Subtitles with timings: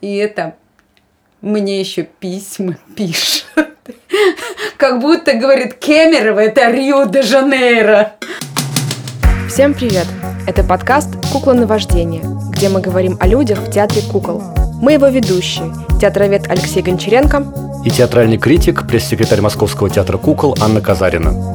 [0.00, 0.54] И это
[1.40, 3.46] мне еще письма пишет.
[4.76, 8.12] Как будто, говорит, Кемерово– это Рио-де-Жанейро.
[9.48, 10.06] Всем привет!
[10.46, 12.22] Это подкаст «Кукла на вождение»,
[12.52, 14.40] где мы говорим о людях в театре кукол.
[14.80, 21.54] Мы его ведущие– театровед Алексей Гончаренко и театральный критик, пресс-секретарь Московского театра кукол Анна Казарина.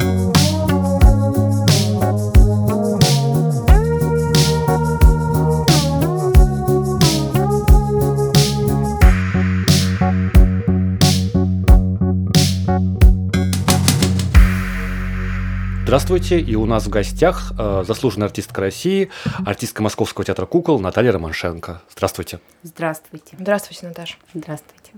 [15.93, 19.11] Здравствуйте, и у нас в гостях э, заслуженная артистка России,
[19.45, 21.83] артистка Московского театра кукол Наталья Романшенко.
[21.87, 22.39] Здравствуйте.
[22.63, 23.37] Здравствуйте.
[23.39, 24.15] Здравствуйте, Наташа.
[24.33, 24.91] Здравствуйте.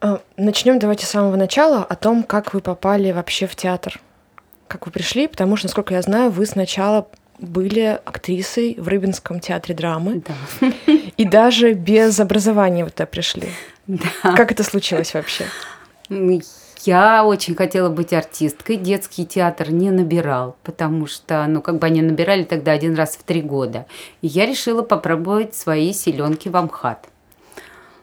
[0.00, 4.00] Э, начнем давайте с самого начала о том, как вы попали вообще в театр.
[4.68, 7.06] Как вы пришли, потому что, насколько я знаю, вы сначала
[7.38, 10.22] были актрисой в Рыбинском театре драмы.
[10.26, 10.66] Да.
[11.18, 13.50] И даже без образования вы туда пришли.
[13.86, 14.08] Да.
[14.34, 15.44] Как это случилось вообще?
[16.84, 18.76] Я очень хотела быть артисткой.
[18.76, 23.22] Детский театр не набирал, потому что, ну, как бы они набирали тогда один раз в
[23.22, 23.86] три года.
[24.22, 27.08] И я решила попробовать свои силенки в Амхат.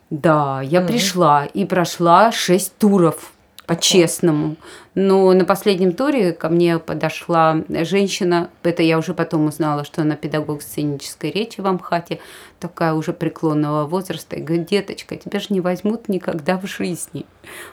[0.10, 0.88] Да, я mm-hmm.
[0.88, 3.32] пришла и прошла шесть туров
[3.68, 4.56] по-честному.
[4.96, 10.16] Но на последнем туре ко мне подошла женщина, это я уже потом узнала, что она
[10.16, 12.20] педагог сценической речи в Амхате,
[12.60, 17.26] такая уже преклонного возраста, и говорит, деточка, тебя же не возьмут никогда в жизни,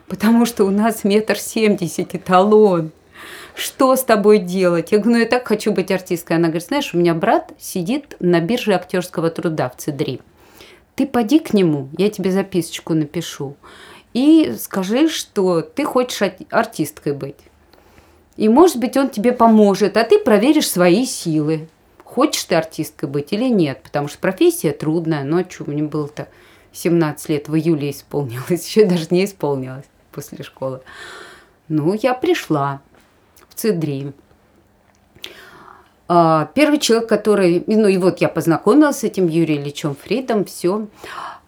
[0.06, 2.92] потому что у нас метр семьдесят эталон.
[3.54, 4.90] Что с тобой делать?
[4.90, 6.36] Я говорю, ну я так хочу быть артисткой.
[6.36, 10.20] Она говорит, знаешь, у меня брат сидит на бирже актерского труда в Цидри.
[10.96, 13.56] Ты поди к нему, я тебе записочку напишу
[14.12, 17.36] и скажи, что ты хочешь артисткой быть.
[18.36, 21.68] И, может быть, он тебе поможет, а ты проверишь свои силы.
[22.14, 25.24] Хочешь ты артисткой быть или нет, потому что профессия трудная.
[25.24, 26.28] Но что, мне было-то
[26.70, 30.80] 17 лет, в июле исполнилось, еще даже не исполнилось после школы.
[31.66, 32.80] Ну, я пришла
[33.48, 34.12] в Цидри.
[36.06, 37.64] А, первый человек, который...
[37.66, 40.86] Ну, и вот я познакомилась с этим Юрием Ильичем Фридом, все.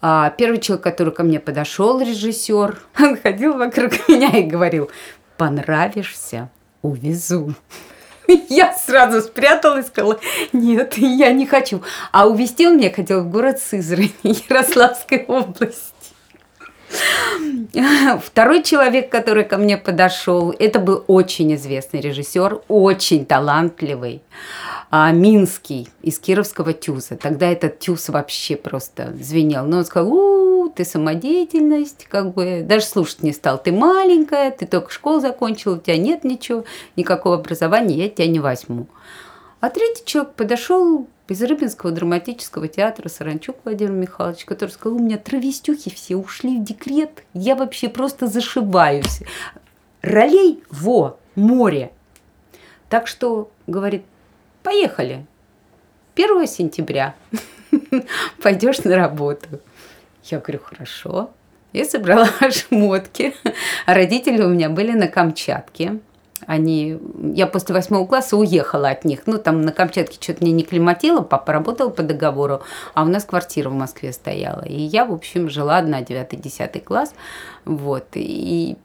[0.03, 4.91] А первый человек, который ко мне подошел, режиссер, он ходил вокруг меня и говорил,
[5.37, 6.51] понравишься,
[6.83, 7.55] увезу.
[8.49, 10.19] Я сразу спряталась сказала,
[10.53, 11.83] нет, я не хочу.
[12.13, 15.96] А увезти он меня хотел в город Сызрань, Ярославской области.
[18.23, 24.23] Второй человек, который ко мне подошел, это был очень известный режиссер, очень талантливый
[24.91, 27.17] а, Минский из Кировского ТЮЗа.
[27.17, 29.67] Тогда этот ТЮЗ вообще просто звенел.
[29.67, 33.61] Но он сказал, у, ты самодеятельность, как бы даже слушать не стал.
[33.63, 36.65] Ты маленькая, ты только школу закончила, у тебя нет ничего,
[36.97, 38.87] никакого образования, я тебя не возьму.
[39.61, 45.19] А третий человек подошел из Рыбинского драматического театра Саранчук Владимир Михайлович, который сказал, у меня
[45.19, 49.23] травестюхи все ушли в декрет, я вообще просто зашиваюсь.
[50.03, 51.93] Ролей во море.
[52.89, 54.05] Так что, говорит,
[54.67, 55.25] Поехали.
[56.17, 57.15] 1 сентября
[58.43, 59.61] пойдешь на работу.
[60.25, 61.31] Я говорю, хорошо.
[61.73, 63.33] Я собрала шмотки.
[63.87, 66.01] Родители у меня были на Камчатке.
[66.47, 66.99] Они,
[67.35, 69.23] я после восьмого класса уехала от них.
[69.27, 72.63] Ну, там на Камчатке что-то мне не климатило, папа работал по договору,
[72.95, 74.63] а у нас квартира в Москве стояла.
[74.63, 77.15] И я, в общем, жила одна, девятый, десятый класс.
[77.65, 78.07] Вот.
[78.15, 78.77] И,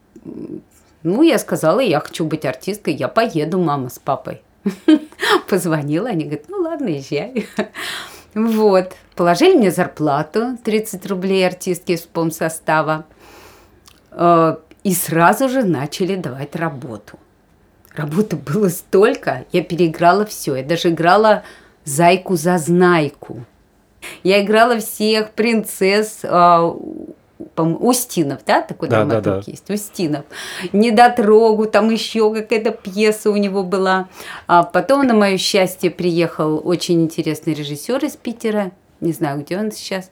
[1.03, 4.41] ну, я сказала, я хочу быть артисткой, я поеду, мама с папой.
[5.49, 7.47] Позвонила, они говорят, ну ладно, езжай.
[8.33, 13.03] Вот, положили мне зарплату, 30 рублей артистки из помсостава.
[14.11, 14.55] Э,
[14.85, 17.19] и сразу же начали давать работу.
[17.95, 20.55] Работы было столько, я переиграла все.
[20.55, 21.43] Я даже играла
[21.83, 23.43] зайку за знайку.
[24.23, 26.73] Я играла всех принцесс а,
[27.57, 29.43] Устинов, да, такой да, драматург да, да.
[29.45, 30.25] есть, Устинов.
[30.73, 34.07] Недотрогу, там еще какая-то пьеса у него была.
[34.47, 39.71] А потом, на мое счастье, приехал очень интересный режиссер из Питера, не знаю, где он
[39.71, 40.09] сейчас.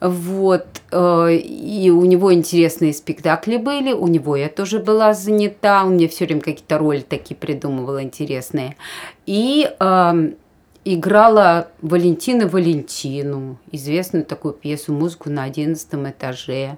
[0.00, 5.94] Вот, э, и у него интересные спектакли были, у него я тоже была занята, он
[5.94, 8.76] мне все время какие-то роли такие придумывал интересные.
[9.24, 10.34] И эм,
[10.84, 16.76] играла Валентина Валентину, известную такую пьесу «Музыку на одиннадцатом этаже».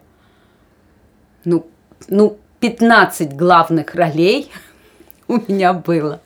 [1.44, 1.67] Ну,
[2.09, 4.50] ну, 15 главных ролей
[5.29, 6.21] у меня было.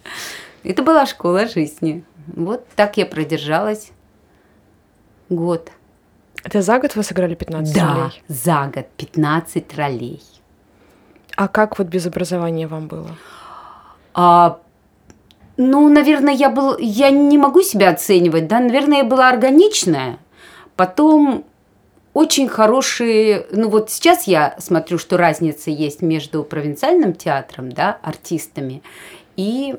[0.63, 2.05] Это была школа жизни.
[2.27, 3.91] Вот так я продержалась
[5.29, 5.71] год.
[6.45, 8.23] Это за год вы сыграли 15 да, ролей?
[8.29, 10.23] Да, за год 15 ролей.
[11.37, 13.17] А как вот без образования вам было?
[14.15, 14.59] А,
[15.57, 20.19] ну, наверное, я был, я не могу себя оценивать, да, наверное, я была органичная,
[20.77, 21.45] Потом
[22.15, 28.83] очень хорошие, ну вот сейчас я смотрю, что разница есть между провинциальным театром, да, артистами
[29.37, 29.77] и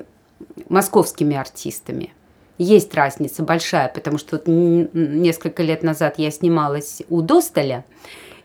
[0.68, 2.12] московскими артистами.
[2.58, 7.84] Есть разница большая, потому что вот несколько лет назад я снималась у Достоля,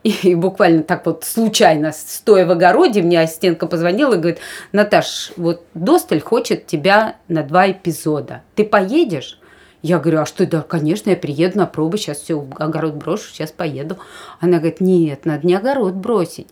[0.04, 4.40] и буквально так вот случайно, стоя в огороде, мне ассистентка позвонила и говорит,
[4.72, 8.44] Наташ, вот Досталь хочет тебя на два эпизода.
[8.56, 9.40] Ты поедешь?
[9.82, 13.52] Я говорю, а что, да, конечно, я приеду на пробы, сейчас все, огород брошу, сейчас
[13.52, 13.98] поеду.
[14.40, 16.48] Она говорит, нет, надо не огород бросить.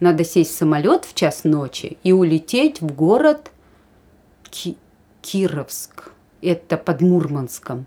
[0.00, 3.50] Надо сесть в самолет в час ночи и улететь в город
[4.50, 4.76] Ки-
[5.20, 6.12] Кировск.
[6.42, 7.86] Это под Мурманском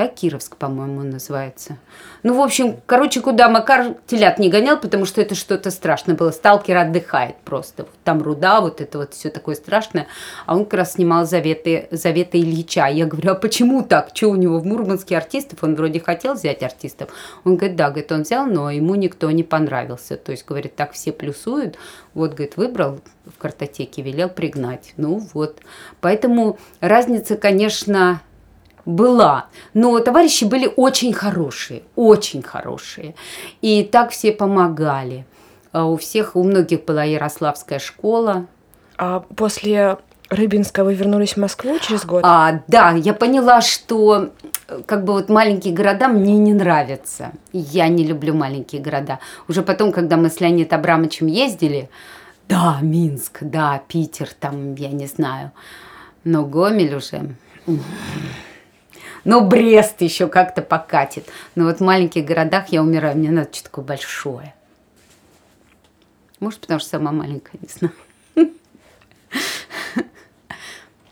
[0.00, 1.76] да, Кировск, по-моему, называется.
[2.22, 6.30] Ну, в общем, короче, куда Макар телят не гонял, потому что это что-то страшное было.
[6.30, 7.86] Сталкер отдыхает просто.
[8.02, 10.06] Там руда, вот это вот все такое страшное.
[10.46, 12.86] А он как раз снимал заветы, заветы Ильича.
[12.86, 14.12] Я говорю, а почему так?
[14.14, 15.62] Что у него в Мурманске артистов?
[15.62, 17.10] Он вроде хотел взять артистов.
[17.44, 20.16] Он говорит, да, говорит, он взял, но ему никто не понравился.
[20.16, 21.76] То есть, говорит, так все плюсуют.
[22.14, 24.94] Вот, говорит, выбрал в картотеке, велел пригнать.
[24.96, 25.60] Ну вот.
[26.00, 28.22] Поэтому разница, конечно,
[28.84, 29.46] была.
[29.74, 33.14] Но товарищи были очень хорошие, очень хорошие.
[33.60, 35.24] И так все помогали.
[35.72, 38.46] А у всех, у многих была Ярославская школа.
[38.96, 39.98] А после
[40.28, 42.22] Рыбинска вы вернулись в Москву через год?
[42.24, 44.30] А, да, я поняла, что
[44.86, 47.32] как бы вот маленькие города мне не нравятся.
[47.52, 49.18] Я не люблю маленькие города.
[49.48, 51.90] Уже потом, когда мы с Леонидом Абрамовичем ездили,
[52.48, 55.52] да, Минск, да, Питер, там, я не знаю,
[56.24, 57.34] но Гомель уже...
[59.24, 61.28] Но Брест еще как-то покатит.
[61.54, 64.54] Но вот в маленьких городах я умираю, мне надо что-то такое большое.
[66.38, 67.94] Может, потому что сама маленькая, не знаю.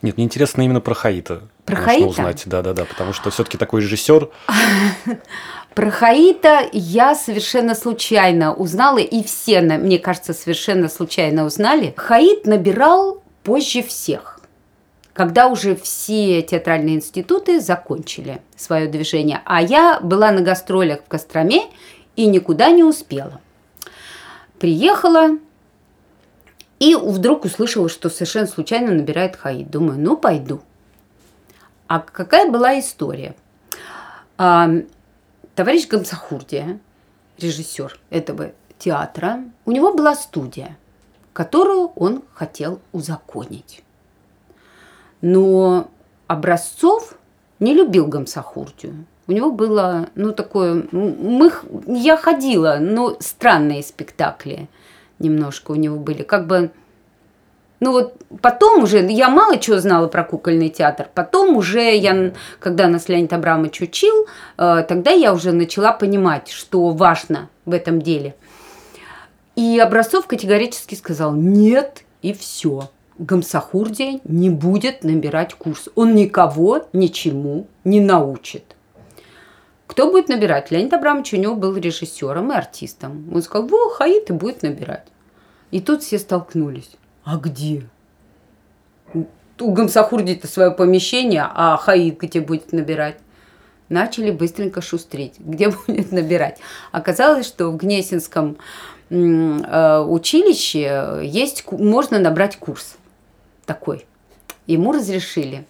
[0.00, 1.42] Нет, мне интересно именно про Хаита.
[1.64, 2.06] Про Хаита?
[2.06, 4.30] узнать, да-да-да, потому что все-таки такой режиссер.
[5.74, 11.94] Про Хаита я совершенно случайно узнала, и все, мне кажется, совершенно случайно узнали.
[11.96, 14.37] Хаит набирал позже всех
[15.18, 19.42] когда уже все театральные институты закончили свое движение.
[19.46, 21.62] А я была на гастролях в Костроме
[22.14, 23.40] и никуда не успела.
[24.60, 25.30] Приехала
[26.78, 29.68] и вдруг услышала, что совершенно случайно набирает Хаид.
[29.68, 30.60] Думаю, ну пойду.
[31.88, 33.34] А какая была история?
[34.36, 34.70] А,
[35.56, 36.78] товарищ Гамсахурдия,
[37.38, 40.78] режиссер этого театра, у него была студия,
[41.32, 43.82] которую он хотел узаконить.
[45.20, 45.88] Но
[46.26, 47.14] Образцов
[47.60, 49.06] не любил Гамсахурдию.
[49.26, 50.86] У него было, ну, такое...
[50.90, 51.52] Мы,
[51.86, 54.68] я ходила, но странные спектакли
[55.18, 56.22] немножко у него были.
[56.22, 56.70] Как бы...
[57.80, 62.88] Ну вот потом уже, я мало чего знала про кукольный театр, потом уже я, когда
[62.88, 64.26] нас Леонид Абрамович учил,
[64.56, 68.34] э, тогда я уже начала понимать, что важно в этом деле.
[69.54, 72.90] И Образцов категорически сказал «нет» и все.
[73.18, 75.88] Гамсахурдия не будет набирать курс.
[75.96, 78.76] Он никого ничему не научит.
[79.88, 80.70] Кто будет набирать?
[80.70, 83.28] Леонид Абрамович у него был режиссером и артистом.
[83.34, 85.06] Он сказал, во, Хаид и будет набирать.
[85.70, 86.90] И тут все столкнулись.
[87.24, 87.88] А где?
[89.14, 93.16] У Гамсахурди-то свое помещение, а Хаид где будет набирать?
[93.88, 95.34] Начали быстренько шустрить.
[95.38, 96.58] Где будет набирать?
[96.92, 98.58] Оказалось, что в Гнесинском
[99.10, 102.98] э, училище есть, можно набрать курс
[103.68, 104.06] такой.
[104.66, 105.64] Ему разрешили.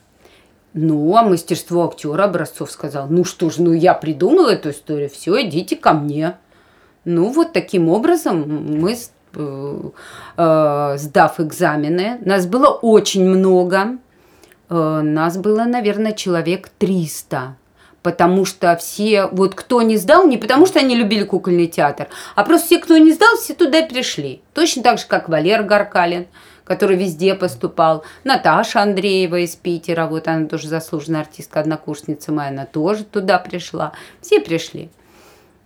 [0.72, 5.42] Ну, а мастерство актера Образцов сказал, ну что ж, ну я придумал эту историю, все,
[5.42, 6.36] идите ко мне.
[7.04, 8.94] Ну, вот таким образом мы,
[9.34, 9.80] э,
[10.36, 13.98] э, сдав экзамены, нас было очень много,
[14.68, 17.56] э, нас было, наверное, человек 300
[18.00, 22.44] потому что все, вот кто не сдал, не потому что они любили кукольный театр, а
[22.44, 24.40] просто все, кто не сдал, все туда пришли.
[24.54, 26.26] Точно так же, как Валер Гаркалин–
[26.68, 28.04] который везде поступал.
[28.24, 33.92] Наташа Андреева из Питера, вот она тоже заслуженная артистка, однокурсница моя, она тоже туда пришла.
[34.20, 34.90] Все пришли.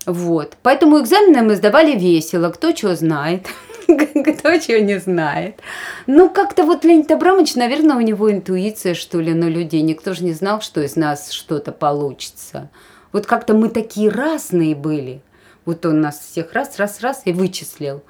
[0.07, 0.57] Вот.
[0.63, 3.47] Поэтому экзамены мы сдавали весело, кто что знает,
[3.87, 5.61] кто чего не знает.
[6.07, 9.83] Ну, как-то вот Леонид Абрамович, наверное, у него интуиция, что ли, на людей.
[9.83, 12.71] Никто же не знал, что из нас что-то получится.
[13.13, 15.21] Вот как-то мы такие разные были.
[15.65, 18.03] Вот он нас всех раз, раз, раз и вычислил.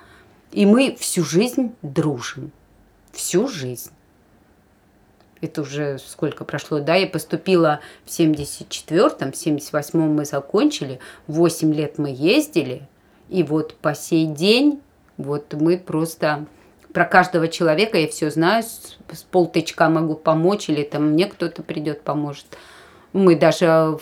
[0.52, 2.52] И мы всю жизнь дружим
[3.12, 3.90] всю жизнь.
[5.40, 11.99] Это уже сколько прошло, да, я поступила в 74-м, в 78-м мы закончили, 8 лет
[11.99, 12.88] мы ездили,
[13.28, 14.81] и вот по сей день
[15.16, 16.47] вот мы просто
[16.92, 21.62] про каждого человека я все знаю, с, с полтычка могу помочь, или там мне кто-то
[21.62, 22.47] придет, поможет.
[23.12, 23.99] Мы даже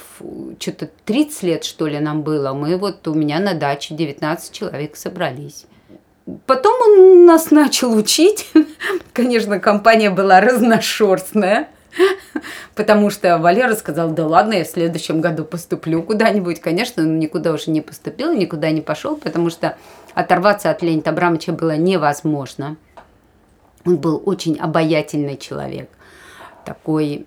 [0.58, 2.52] что-то 30 лет, что ли, нам было.
[2.52, 5.66] Мы вот у меня на даче 19 человек собрались.
[6.46, 8.50] Потом он нас начал учить.
[9.12, 11.68] Конечно, компания была разношерстная.
[12.74, 16.60] Потому что Валера сказал, да ладно, я в следующем году поступлю куда-нибудь.
[16.60, 19.76] Конечно, он никуда уже не поступил, никуда не пошел, потому что
[20.14, 22.76] оторваться от Леонида Абрамовича было невозможно.
[23.84, 25.88] Он был очень обаятельный человек.
[26.64, 27.26] Такой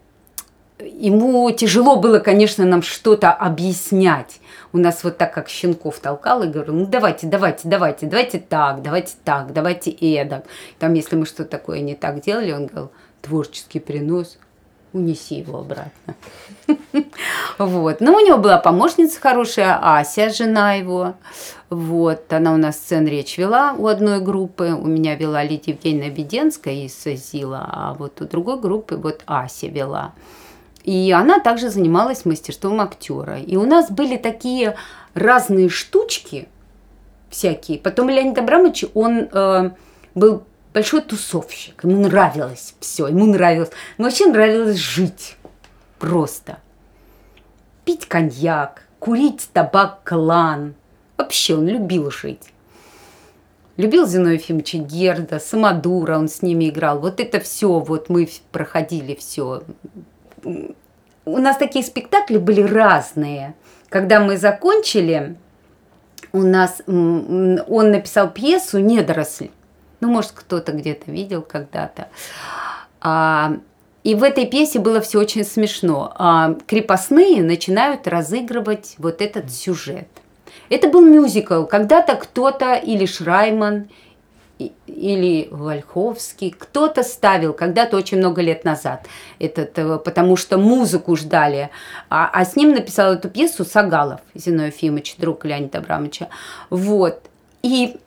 [0.80, 4.40] ему тяжело было, конечно, нам что-то объяснять.
[4.72, 8.82] У нас вот так, как щенков толкал и говорил, ну давайте, давайте, давайте, давайте так,
[8.82, 10.46] давайте так, давайте эдак.
[10.80, 14.38] Там, если мы что-то такое не так делали, он говорил, творческий принос,
[14.94, 16.16] унеси его обратно.
[17.58, 18.02] Вот.
[18.02, 21.14] Но у него была помощница хорошая, Ася, жена его.
[21.70, 22.32] Вот.
[22.32, 24.74] Она у нас сцен речь вела у одной группы.
[24.74, 29.68] У меня вела Лидия Евгеньевна Веденская из ЗИЛа, а вот у другой группы вот Ася
[29.68, 30.14] вела.
[30.84, 33.40] И она также занималась мастерством актера.
[33.40, 34.76] И у нас были такие
[35.14, 36.48] разные штучки
[37.30, 37.80] всякие.
[37.80, 39.72] Потом Леонид Абрамович, он э,
[40.14, 41.84] был большой тусовщик.
[41.84, 43.72] Ему нравилось все, ему нравилось.
[43.98, 45.38] Ему вообще нравилось жить.
[46.00, 46.58] Просто.
[47.86, 50.76] Пить коньяк, курить табак клан.
[51.18, 52.42] Вообще он любил жить.
[53.78, 57.00] Любил Зиновия Ефимовича Герда, Самодура, он с ними играл.
[57.00, 59.64] Вот это все, вот мы проходили все.
[60.44, 63.56] У нас такие спектакли были разные.
[63.90, 65.38] Когда мы закончили,
[66.32, 69.50] у нас он написал пьесу «Недоросль».
[70.00, 72.10] Ну, может, кто-то где-то видел когда-то.
[73.00, 73.58] А,
[74.04, 76.14] и в этой пьесе было все очень смешно.
[76.18, 80.10] А, крепостные начинают разыгрывать вот этот сюжет.
[80.70, 81.64] Это был мюзикл.
[81.64, 83.90] Когда-то кто-то или Шрайман,
[84.60, 89.08] или Вольховский, кто-то ставил когда-то очень много лет назад,
[89.40, 91.70] этот, э, потому что музыку ждали.
[92.10, 96.30] А, а с ним написал эту пьесу Сагалов, Зиной Ефимович, друг Леонида Абрамовича.
[96.70, 97.22] Вот.
[97.64, 97.98] И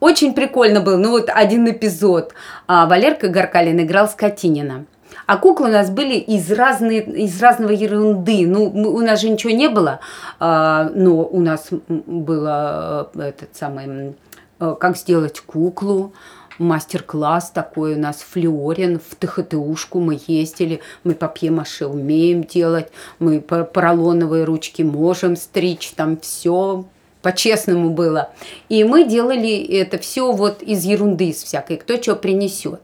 [0.00, 2.34] очень прикольно был, ну вот один эпизод.
[2.66, 4.86] А, Валерка Гаркалин играл Скотинина.
[5.26, 8.46] А куклы у нас были из, разной, из разного ерунды.
[8.46, 10.00] Ну, у нас же ничего не было,
[10.40, 14.14] а, но у нас было э, этот самый,
[14.80, 16.12] как сделать куклу,
[16.58, 22.88] мастер-класс такой у нас Флорин, в ТХТУшку мы ездили, мы папье-маше умеем делать,
[23.18, 26.84] мы поролоновые ручки можем стричь, там все
[27.22, 28.30] по-честному было.
[28.68, 32.80] И мы делали это все вот из ерунды, из всякой, кто что принесет.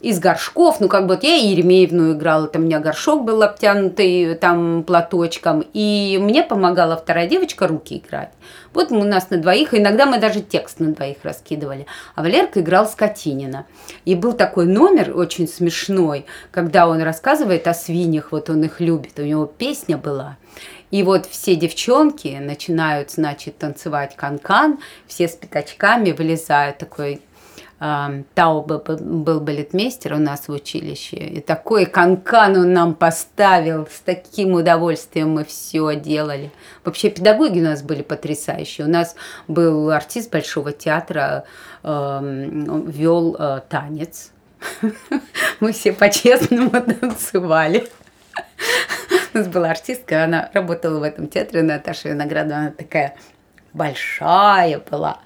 [0.00, 4.36] Из горшков, ну как бы вот я Еремеевну играла, там у меня горшок был обтянутый
[4.36, 8.30] там платочком, и мне помогала вторая девочка руки играть.
[8.72, 11.86] Вот у нас на двоих, иногда мы даже текст на двоих раскидывали.
[12.14, 13.66] А Валерка играл Скотинина.
[14.04, 19.18] И был такой номер очень смешной, когда он рассказывает о свиньях, вот он их любит,
[19.18, 20.36] у него песня была–
[20.90, 27.18] и вот все девчонки начинают, значит, танцевать канкан, все с пятачками вылезают, такой э,
[27.78, 34.54] Тау был, балетмейстер у нас в училище, и такой канкан он нам поставил, с таким
[34.54, 36.50] удовольствием мы все делали.
[36.84, 38.84] Вообще педагоги у нас были потрясающие.
[38.84, 39.14] У нас
[39.46, 41.44] был артист Большого театра,
[41.84, 44.32] вел э, танец.
[45.60, 46.70] Мы все по-честному
[47.00, 47.88] танцевали.
[49.34, 53.14] У нас была артистка, она работала в этом театре, Наташа Виноградова, она такая
[53.72, 55.18] большая была,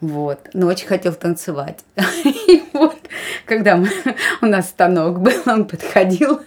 [0.00, 1.80] вот, но очень хотел танцевать.
[2.24, 2.96] И вот,
[3.44, 3.90] когда мы,
[4.40, 6.40] у нас станок был, он подходил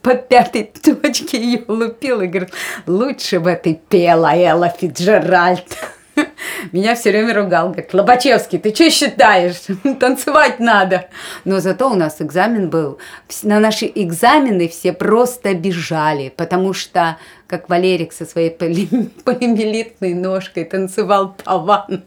[0.00, 2.52] по пятой точке, ее лупил и говорит,
[2.86, 5.76] лучше бы ты пела Элла Фиджеральд.
[6.72, 9.56] Меня все время ругал, говорит, Лобачевский, ты что считаешь?
[9.98, 11.08] Танцевать надо.
[11.44, 12.98] Но зато у нас экзамен был.
[13.42, 17.16] На наши экзамены все просто бежали, потому что,
[17.48, 22.04] как Валерик со своей полимелитной ножкой танцевал паван.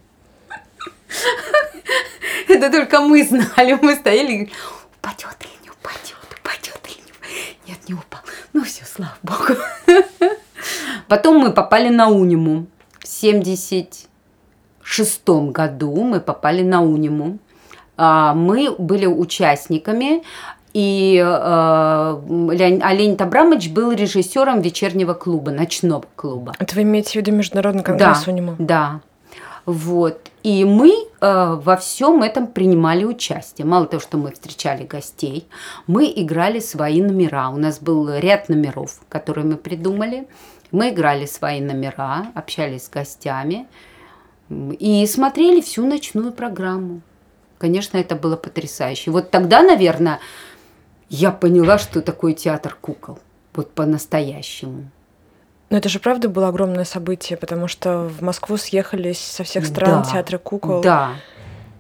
[2.48, 3.78] Это только мы знали.
[3.82, 4.52] Мы стояли и говорили,
[4.98, 7.04] упадет или не упадет, упадет или
[7.66, 8.22] не Нет, не упал.
[8.54, 9.60] Ну все, слава богу.
[11.08, 12.68] Потом мы попали на Униму.
[13.04, 14.08] 70
[14.82, 17.40] шестом году мы попали на Униму.
[17.98, 20.24] А, мы были участниками,
[20.74, 26.54] и э, Леонид Абрамович был режиссером вечернего клуба, ночного клуба.
[26.58, 28.56] Это вы имеете в виду международный конгресс да, Унима?
[28.58, 29.02] Да.
[29.66, 30.30] Вот.
[30.44, 33.66] И мы э, во всем этом принимали участие.
[33.66, 35.48] Мало того, что мы встречали гостей,
[35.88, 37.50] мы играли свои номера.
[37.50, 40.28] У нас был ряд номеров, которые мы придумали.
[40.72, 43.68] Мы играли свои номера, общались с гостями
[44.50, 47.02] и смотрели всю ночную программу.
[47.58, 49.12] Конечно, это было потрясающе.
[49.12, 50.20] Вот тогда, наверное,
[51.10, 53.20] я поняла, что такое театр кукол.
[53.54, 54.90] Вот по-настоящему.
[55.74, 60.04] Но это же правда было огромное событие, потому что в Москву съехались со всех стран
[60.04, 60.12] Да.
[60.12, 60.84] театры кукол.
[60.84, 61.14] Да,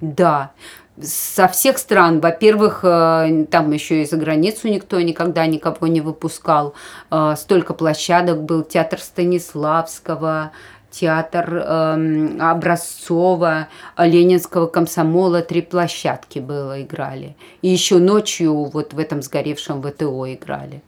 [0.01, 0.51] да.
[0.99, 2.19] Со всех стран.
[2.19, 6.73] Во-первых, э, там еще и за границу никто никогда никого не выпускал.
[7.11, 8.63] Э, Столько площадок был.
[8.63, 10.53] Театр Станиславского,
[10.89, 15.43] театр эм, Образцова, э, Ленинского комсомола.
[15.43, 17.35] Три площадки было, играли.
[17.61, 20.81] И еще ночью вот в этом сгоревшем ВТО играли.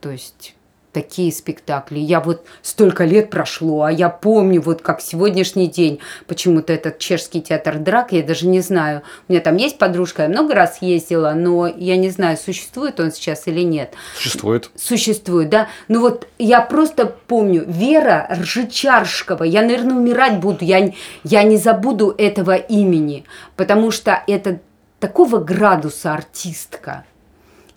[0.00, 0.56] То есть
[0.98, 2.00] такие спектакли.
[2.00, 7.40] Я вот столько лет прошло, а я помню вот как сегодняшний день почему-то этот чешский
[7.40, 9.02] театр драк, я даже не знаю.
[9.28, 13.12] У меня там есть подружка, я много раз ездила, но я не знаю, существует он
[13.12, 13.94] сейчас или нет.
[14.16, 14.70] Существует.
[14.74, 15.68] Существует, да?
[15.86, 22.12] Ну вот я просто помню, Вера Ржичаршкова, я, наверное, умирать буду, я, я не забуду
[22.18, 23.24] этого имени,
[23.54, 24.58] потому что это
[24.98, 27.04] такого градуса артистка.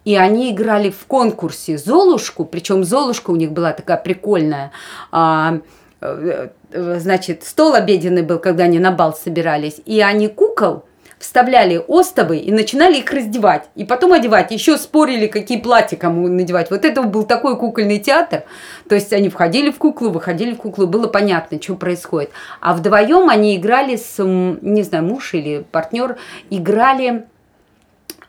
[0.04, 4.72] И они играли в конкурсе Золушку, причем Золушка у них была такая прикольная.
[5.12, 5.60] а,
[6.02, 10.86] э, э, значит, стол обеденный был, когда они на бал собирались, и они кукол
[11.22, 13.70] вставляли остовы и начинали их раздевать.
[13.76, 14.52] И потом одевать.
[14.52, 16.72] Еще спорили, какие платья кому надевать.
[16.72, 18.44] Вот это был такой кукольный театр.
[18.90, 20.88] То есть они входили в куклу, выходили в куклу.
[20.88, 22.32] Было понятно, что происходит.
[22.60, 26.18] А вдвоем они играли с, не знаю, муж или партнер,
[26.50, 27.26] играли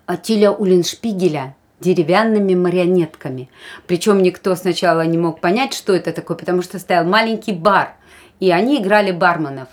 [0.06, 3.50] а, Тиля Уллиншпигеля деревянными марионетками.
[3.86, 7.94] Причем никто сначала не мог понять, что это такое, потому что стоял маленький бар,
[8.40, 9.68] и они играли барменов.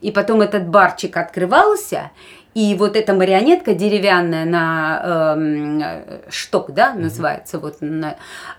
[0.00, 2.10] И потом этот барчик открывался,
[2.54, 8.16] и вот эта марионетка деревянная на э, шток, да, называется, вот, на-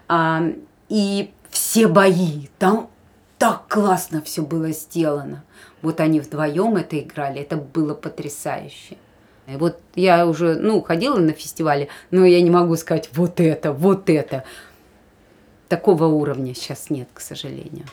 [0.08, 0.44] а,
[0.90, 2.90] и все бои, там
[3.38, 5.44] так классно все было сделано.
[5.82, 8.98] Вот они вдвоем это играли, это было потрясающе.
[9.58, 14.10] Вот я уже, ну, ходила на фестивале, но я не могу сказать вот это, вот
[14.10, 14.44] это.
[15.68, 17.86] Такого уровня сейчас нет, к сожалению.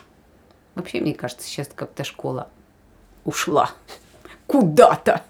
[0.75, 2.47] Вообще, мне кажется, сейчас как-то школа
[3.25, 3.71] ушла
[4.47, 5.21] куда-то.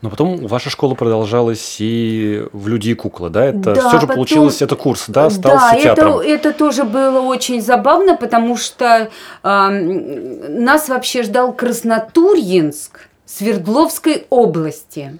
[0.00, 3.46] Но потом ваша школа продолжалась и в «Люди и куклы», да?
[3.46, 6.18] Это Да, все же потом- получилось, это курс, да, стал да, театром.
[6.20, 9.10] Это, это тоже было очень забавно, потому что
[9.42, 15.18] ам, нас вообще ждал Краснотурьинск Свердловской области.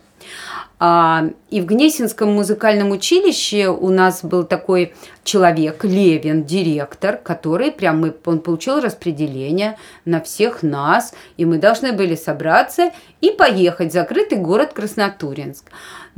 [0.80, 4.94] А, и в Гнесинском музыкальном училище у нас был такой
[5.24, 11.92] человек, Левин, директор, который прям мы, он получил распределение на всех нас, и мы должны
[11.92, 15.64] были собраться и поехать в закрытый город Краснотурьинск.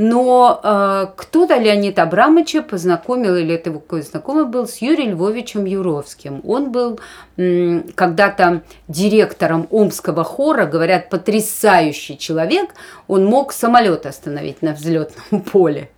[0.03, 5.67] Но э, кто-то Леонид Абрамовича познакомил, или это его какой знакомый был, с Юрием Львовичем
[5.67, 6.41] Юровским.
[6.47, 6.99] Он был
[7.37, 12.71] м, когда-то директором Омского хора, говорят, потрясающий человек.
[13.09, 15.91] Он мог самолет остановить на взлетном поле,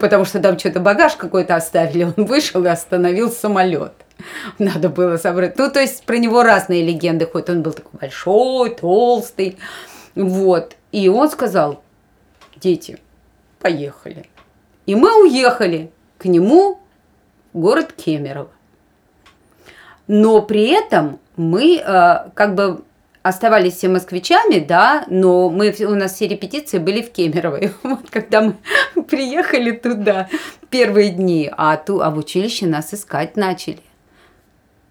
[0.00, 2.04] потому что там что-то багаж какой-то оставили.
[2.04, 3.92] Он вышел и остановил самолет.
[4.58, 5.58] Надо было собрать.
[5.58, 7.50] Ну, то есть про него разные легенды ходят.
[7.50, 9.58] Он был такой большой, толстый.
[10.14, 10.76] Вот.
[10.92, 11.82] И он сказал,
[12.56, 12.98] дети,
[13.60, 14.26] поехали.
[14.86, 16.80] И мы уехали к нему
[17.52, 18.50] в город Кемерово.
[20.06, 22.82] Но при этом мы э, как бы
[23.22, 27.60] оставались все москвичами, да, но мы, у нас все репетиции были в Кемерово.
[27.82, 28.54] Вот когда мы
[29.04, 30.28] приехали туда
[30.70, 33.80] первые дни, а, ту, а в училище нас искать начали.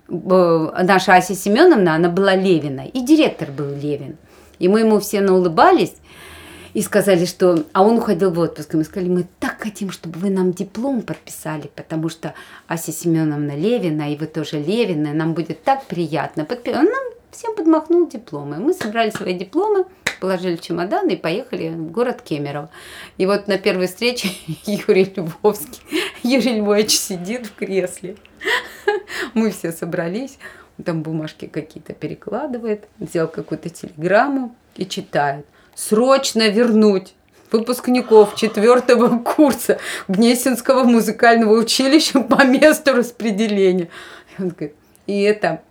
[0.07, 4.17] Наша Ася Семеновна, она была Левина, и директор был Левин.
[4.57, 5.95] И мы ему все наулыбались
[6.77, 7.63] и сказали, что...
[7.73, 8.75] А он уходил в отпуск.
[8.75, 12.35] И мы сказали, мы так хотим, чтобы вы нам диплом подписали, потому что
[12.67, 16.41] Ася Семеновна Левина, и вы тоже Левина, нам будет так приятно.
[16.43, 18.57] Подпи- Он нам всем подмахнул дипломы.
[18.57, 19.85] Мы собрали свои дипломы,
[20.21, 22.69] положили в чемодан и поехали в город Кемерово.
[23.17, 24.29] И вот на первой встрече
[24.67, 25.81] Юрий Львовский,
[26.21, 28.17] Юрий Львович сидит в кресле.
[29.33, 30.37] Мы все собрались,
[30.85, 35.47] там бумажки какие-то перекладывает, взял какую-то телеграмму и читает.
[35.77, 37.13] Срочно вернуть
[37.51, 43.89] выпускников четвертого курса Гнесинского музыкального училища по месту распределения.
[44.35, 45.61] И он говорит, и это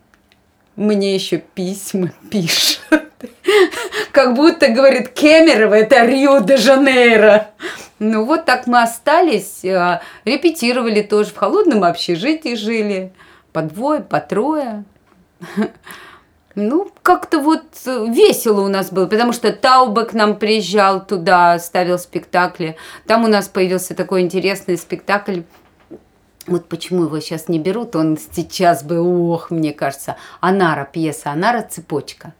[0.77, 2.79] мне еще письма пишет.
[4.13, 7.51] Как будто, говорит, Кемерово– это Рио-де-Жанейро.
[7.99, 13.13] Ну вот так мы остались, э, репетировали тоже, в холодном общежитии жили,
[13.53, 14.85] по двое, по трое.
[16.57, 21.59] Ну, как-то вот э, весело у нас было, потому что Таубе к нам приезжал туда,
[21.59, 22.77] ставил спектакли.
[23.07, 25.43] Там у нас появился такой интересный спектакль.
[26.47, 31.61] Вот почему его сейчас не берут, он сейчас бы, ох, мне кажется, Анара, пьеса Анара
[31.61, 32.33] «Цепочка».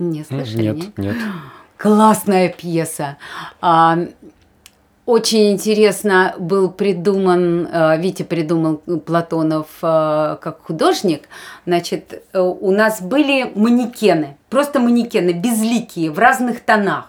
[0.00, 1.16] Не слышали, Нет, нет.
[1.76, 3.16] Классная пьеса.
[3.60, 3.96] А,
[5.04, 11.24] Очень интересно был придуман, э, Витя придумал Платонов э, как художник.
[11.66, 17.08] Значит, э, у нас были манекены, просто манекены, безликие, в разных тонах.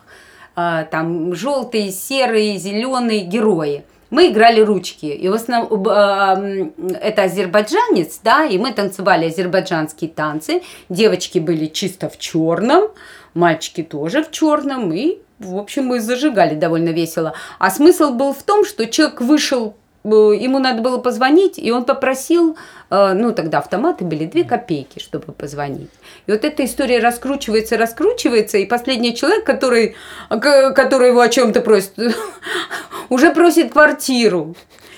[0.55, 3.83] Там желтые, серые, зеленые герои.
[4.11, 5.07] Мы играли ручки.
[5.07, 10.61] И в основном это азербайджанец, да, и мы танцевали азербайджанские танцы.
[10.89, 12.89] Девочки были чисто в черном,
[13.33, 17.33] мальчики тоже в черном, и в общем, мы зажигали довольно весело.
[17.59, 21.85] А смысл был в том, что человек вышел э, ему надо было позвонить, и он
[21.85, 22.57] попросил,
[22.89, 25.91] э, ну тогда автоматы были, две копейки, чтобы позвонить.
[26.27, 29.95] И вот эта история раскручивается, раскручивается, и последний человек, который,
[30.29, 31.93] который его о чем-то просит,
[33.09, 34.55] уже просит квартиру.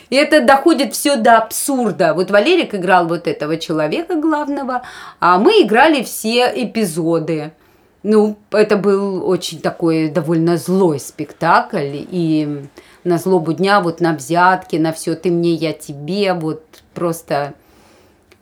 [0.10, 2.13] И это доходит все до абсурда.
[2.13, 4.84] Вот Валерик играл вот этого человека главного,
[5.19, 7.51] а мы играли все эпизоды.
[8.07, 12.05] Ну, это был очень такой довольно злой спектакль.
[12.11, 12.67] И
[13.03, 16.63] на злобу дня, вот на взятки, на все ты мне, я тебе, вот
[16.93, 17.55] просто...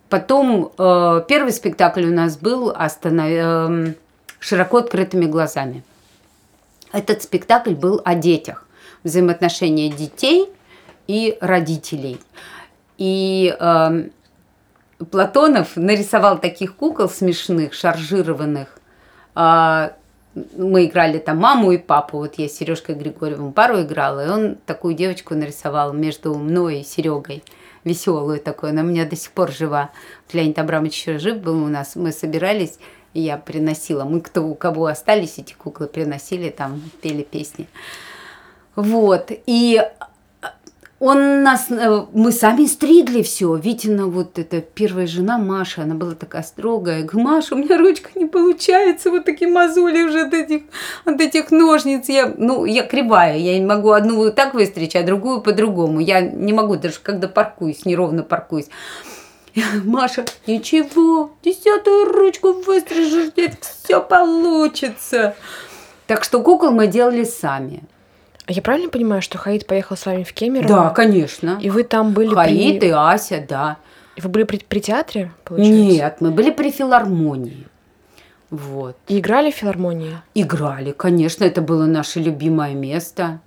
[0.10, 3.26] Потом э, первый спектакль у нас был останов...
[3.30, 3.94] э,
[4.38, 5.82] широко открытыми глазами.
[6.92, 8.68] Этот спектакль был о детях,
[9.06, 10.50] взаимоотношения детей
[11.08, 12.20] и родителей.
[12.98, 14.10] И э,
[15.10, 18.78] Платонов нарисовал таких кукол смешных, шаржированных,
[19.36, 22.18] мы играли там маму и папу.
[22.18, 26.84] Вот я с Сережкой Григорьевым пару играла, и он такую девочку нарисовал между мной и
[26.84, 27.44] Серегой.
[27.84, 29.92] Веселую такую, она у меня до сих пор жива.
[30.32, 31.96] Леонид Абрамович еще жив был у нас.
[31.96, 32.80] Мы собирались,
[33.14, 34.06] и я приносила.
[34.06, 37.68] Мы, кто у кого остались эти куклы, приносили там, пели песни.
[38.76, 39.32] Вот.
[39.46, 39.82] И
[41.04, 43.56] он нас, э, мы сами стригли все.
[43.56, 47.00] Витина вот эта первая жена Маша, она была такая строгая.
[47.00, 50.62] Я говорю, Маша, у меня ручка не получается, вот такие мозоли уже от этих,
[51.04, 52.08] от этих ножниц.
[52.08, 56.00] Я, ну, я кривая, я не могу одну вот так выстричь, а другую по-другому.
[56.00, 58.70] Я не могу даже, когда паркуюсь, неровно паркуюсь.
[59.84, 65.36] Маша, ничего, десятую ручку выстрижешь, все получится.
[66.08, 67.84] Так что кукол мы делали сами.
[68.46, 70.68] А я правильно понимаю, что Хаид поехал с вами в Кемерово?
[70.68, 71.60] Да, конечно.
[71.62, 72.88] И вы там были Хаид при...
[72.88, 73.78] и Ася, да.
[74.16, 75.74] И вы были при, при театре, получается?
[75.74, 77.68] Нет, мы были при филармонии.
[78.50, 78.98] Вот.
[79.08, 80.18] И играли в филармонии?
[80.36, 83.40] Играли, конечно, это было наше любимое место.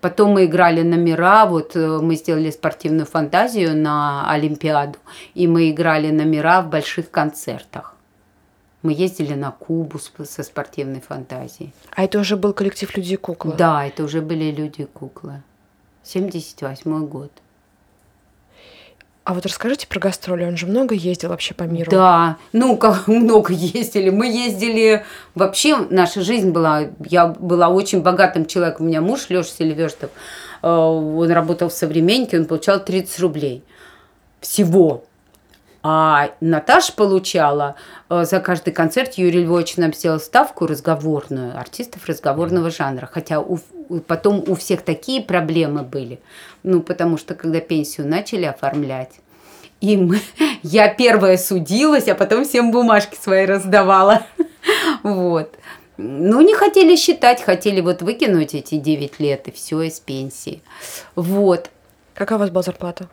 [0.00, 4.98] Потом мы играли номера, вот э, мы сделали спортивную фантазию на Олимпиаду,
[5.34, 7.91] и мы играли номера в больших концертах.
[8.82, 11.72] Мы ездили на Кубу со спортивной фантазией.
[11.94, 13.54] А это уже был коллектив «Люди и куклы»?
[13.56, 15.42] Да, это уже были «Люди и куклы».
[16.02, 17.30] 78 год.
[19.24, 21.88] А вот расскажите про гастроли, он же много ездил вообще по миру.
[21.90, 24.10] Да, ну как много ездили.
[24.10, 25.04] Мы ездили,
[25.36, 28.86] вообще наша жизнь была, я была очень богатым человеком.
[28.86, 30.10] У меня муж Леша Селиверстов,
[30.62, 33.62] э, он работал в «Современнике», он получал 30 рублей
[34.40, 35.04] всего.
[35.82, 37.74] А Наташа получала
[38.08, 43.08] э, за каждый концерт Юрий Львович нам сделал ставку разговорную, артистов разговорного жанра.
[43.12, 43.58] Хотя у,
[44.06, 46.20] потом у всех такие проблемы были.
[46.62, 49.10] Ну, потому что когда пенсию начали оформлять,
[49.80, 50.20] и мы,
[50.62, 54.22] я первая судилась, а потом всем бумажки свои раздавала.
[55.02, 55.58] Вот.
[55.96, 60.62] Ну, не хотели считать, хотели вот выкинуть эти 9 лет и все из пенсии.
[61.16, 61.70] Вот.
[62.14, 63.08] Какая у вас была зарплата?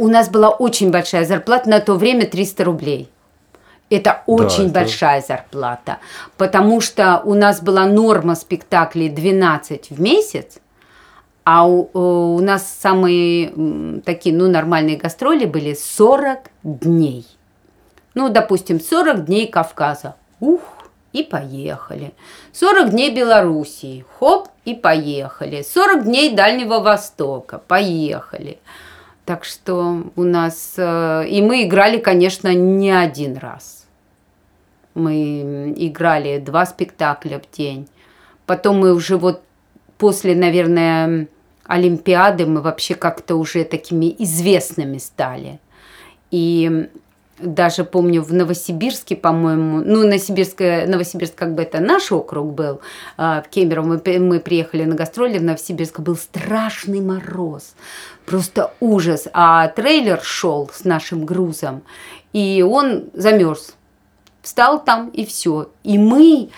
[0.00, 3.10] У нас была очень большая зарплата, на то время 300 рублей.
[3.90, 5.26] Это очень да, большая это...
[5.26, 5.98] зарплата,
[6.36, 10.58] потому что у нас была норма спектаклей 12 в месяц,
[11.44, 17.26] а у, у нас самые такие, ну, нормальные гастроли были 40 дней.
[18.14, 20.14] Ну, допустим, 40 дней Кавказа.
[20.38, 20.60] Ух,
[21.12, 22.12] и поехали.
[22.52, 24.04] 40 дней Белоруссии.
[24.18, 25.62] Хоп, и поехали.
[25.62, 27.58] 40 дней Дальнего Востока.
[27.58, 28.58] Поехали.
[29.30, 30.74] Так что у нас...
[30.76, 33.86] Э, и мы играли, конечно, не один раз.
[34.94, 37.88] Мы играли два спектакля в день.
[38.44, 39.44] Потом мы уже вот
[39.98, 41.28] после, наверное,
[41.64, 45.60] Олимпиады мы вообще как-то уже такими известными стали.
[46.32, 46.88] И
[47.42, 52.80] даже помню в Новосибирске, по-моему, ну, Новосибирск, Новосибирск как бы это наш округ был,
[53.16, 57.74] а, в Кемерово мы, мы приехали на гастроли, в Новосибирск был страшный мороз,
[58.26, 61.82] просто ужас, а трейлер шел с нашим грузом,
[62.32, 63.74] и он замерз,
[64.42, 66.50] встал там и все, и мы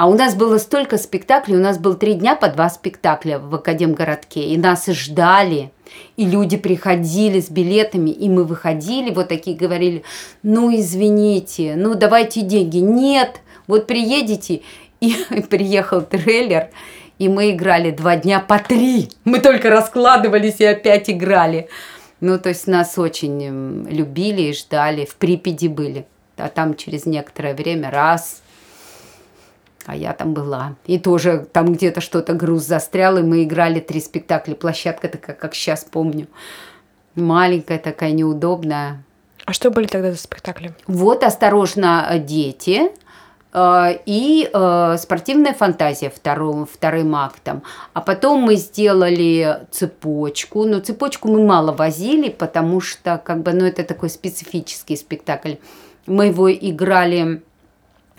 [0.00, 3.54] а у нас было столько спектаклей, у нас было три дня по два спектакля в
[3.54, 5.72] Академгородке, и нас ждали.
[6.16, 10.02] И люди приходили с билетами, и мы выходили, вот такие говорили,
[10.42, 12.78] ну извините, ну давайте деньги.
[12.78, 14.62] Нет, вот приедете,
[15.02, 15.16] и
[15.50, 16.70] приехал трейлер,
[17.18, 19.10] И мы играли два дня по три.
[19.24, 21.68] Мы только раскладывались и опять играли.
[22.20, 25.04] Ну, то есть нас очень любили и ждали.
[25.04, 26.06] В Припяти были.
[26.38, 28.40] А там через некоторое время раз
[29.90, 30.76] а я там была.
[30.86, 34.54] И тоже там где-то что-то груз застрял, и мы играли три спектакля.
[34.54, 36.28] Площадка такая, как сейчас помню.
[37.16, 39.02] Маленькая такая, неудобная.
[39.46, 40.72] А что были тогда за спектакли?
[40.86, 42.82] Вот «Осторожно, дети»,
[43.52, 47.64] э, и э, спортивная фантазия вторым, вторым актом.
[47.92, 50.64] А потом мы сделали цепочку.
[50.66, 55.54] Но цепочку мы мало возили, потому что как бы, ну, это такой специфический спектакль.
[56.06, 57.42] Мы его играли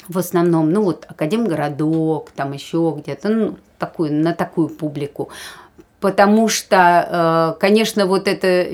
[0.08, 5.30] в основном, ну вот Академгородок, там еще где-то, ну, такую, на такую публику.
[6.00, 8.68] Потому что, э, конечно, вот это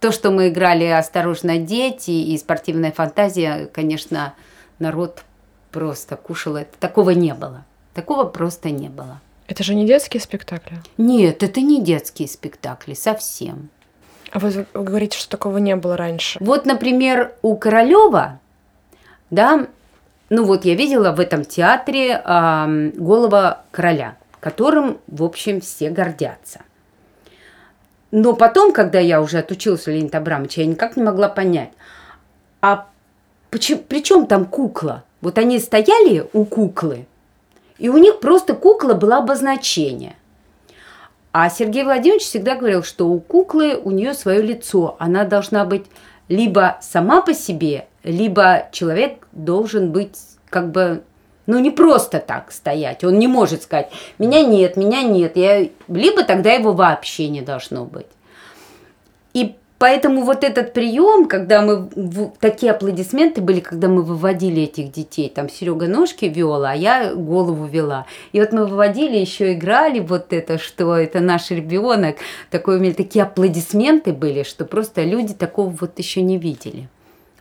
[0.00, 4.34] то, что мы играли «Осторожно, дети» и «Спортивная фантазия», конечно,
[4.78, 5.22] народ
[5.70, 6.76] просто кушал это.
[6.78, 7.64] Такого не было.
[7.94, 9.20] Такого просто не было.
[9.46, 10.78] Это же не детские спектакли?
[10.98, 13.70] Нет, это не детские спектакли, совсем.
[14.30, 16.38] А вы, вы говорите, что такого не было раньше.
[16.40, 18.40] Вот, например, у Королева,
[19.30, 19.66] да,
[20.30, 26.60] ну вот я видела в этом театре э, голова короля, которым, в общем, все гордятся.
[28.10, 31.70] Но потом, когда я уже отучилась у Леонида Абрамовича, я никак не могла понять,
[32.60, 32.86] а
[33.50, 35.04] почему, при чем там кукла?
[35.20, 37.06] Вот они стояли у куклы,
[37.78, 40.16] и у них просто кукла была обозначение.
[41.32, 44.96] А Сергей Владимирович всегда говорил, что у куклы у нее свое лицо.
[44.98, 45.84] Она должна быть
[46.28, 50.18] либо сама по себе, либо человек должен быть
[50.48, 51.02] как бы
[51.46, 53.04] ну, не просто так стоять.
[53.04, 55.36] Он не может сказать, меня нет, меня нет.
[55.36, 55.68] Я...
[55.88, 58.06] Либо тогда его вообще не должно быть.
[59.32, 61.88] И поэтому вот этот прием, когда мы...
[62.40, 65.32] Такие аплодисменты были, когда мы выводили этих детей.
[65.34, 68.04] Там Серега ножки вела, а я голову вела.
[68.32, 72.16] И вот мы выводили, еще играли вот это, что это наш ребенок.
[72.50, 76.88] Такой у меня такие аплодисменты были, что просто люди такого вот еще не видели.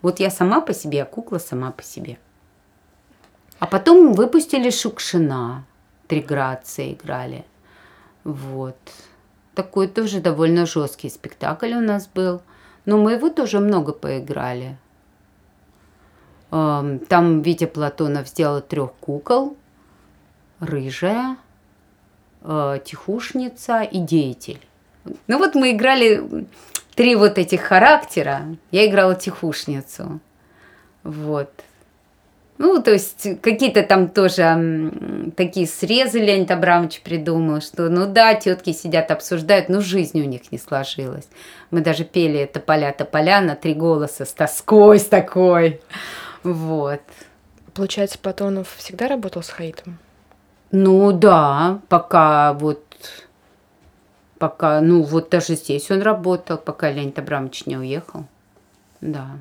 [0.08, 2.17] Вот я сама по себе, а кукла сама по себе.
[3.60, 5.65] А потом выпустили Шукшина.
[6.08, 7.43] Три грации играли.
[8.24, 8.78] Вот.
[9.54, 12.41] Такой тоже довольно жесткий спектакль у нас был.
[12.86, 14.78] Но мы его тоже много поиграли.
[16.52, 19.58] Там Витя Платонов сделал трех кукол.
[20.62, 21.36] Рыжая,
[22.43, 24.65] э, тихушница и деятель.
[25.28, 26.48] Ну вот мы играли
[26.97, 28.41] три вот этих характера.
[28.71, 30.19] Я играла тихушницу.
[31.03, 31.49] Вот.
[32.57, 34.91] Ну, то есть какие-то там тоже
[35.38, 40.51] такие срезы Леонид Абрамович придумал, что ну да, тетки сидят, обсуждают, но жизнь у них
[40.51, 41.27] не сложилась.
[41.69, 45.79] Мы даже пели «Тополя, тополя» на три голоса с тоской, с такой.
[46.41, 47.01] Вот.
[47.75, 49.99] Получается, Платонов всегда работал с Хаитом?
[50.71, 52.87] Ну да, пока вот
[54.39, 58.26] пока, ну вот даже здесь он работал, пока Леонид Абрамович не уехал.
[59.02, 59.39] Да.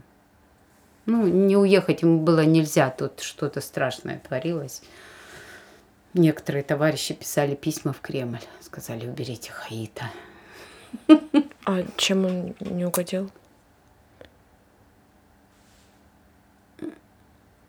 [1.07, 4.83] Ну, не уехать ему было нельзя, тут что-то страшное творилось.
[6.15, 10.11] Некоторые товарищи писали письма в Кремль, сказали, уберите Хаита.
[11.65, 13.31] А чем он не угодил?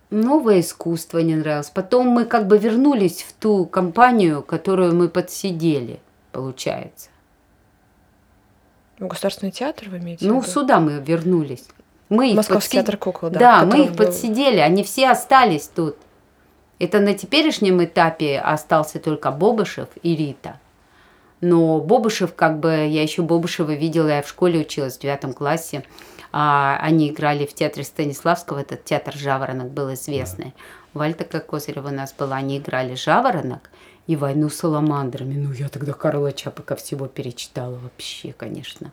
[0.10, 1.70] Новое искусство не нравилось.
[1.70, 6.00] Потом мы как бы вернулись в ту компанию, которую мы подсидели,
[6.32, 7.10] получается.
[9.00, 11.66] В Государственный театр вы имеете Ну, сюда мы вернулись.
[12.10, 12.72] Мы Московский подсид...
[12.72, 13.40] театр кукол, да.
[13.40, 14.06] Да, мы их был...
[14.06, 15.98] подсидели, они все остались тут.
[16.80, 20.60] Это на теперешнем этапе остался только Бобышев и Рита.
[21.42, 25.84] Но Бобышев, как бы, я еще Бобышева видела, я в школе училась в девятом классе.
[26.32, 30.54] А, они играли в театре Станиславского, этот театр «Жаворонок» был известный.
[30.94, 33.70] Вальта Козырева у нас была, они играли «Жаворонок»
[34.08, 35.36] и «Войну с саламандрами».
[35.36, 38.92] Ну, я тогда Карла Чапака всего перечитала вообще, конечно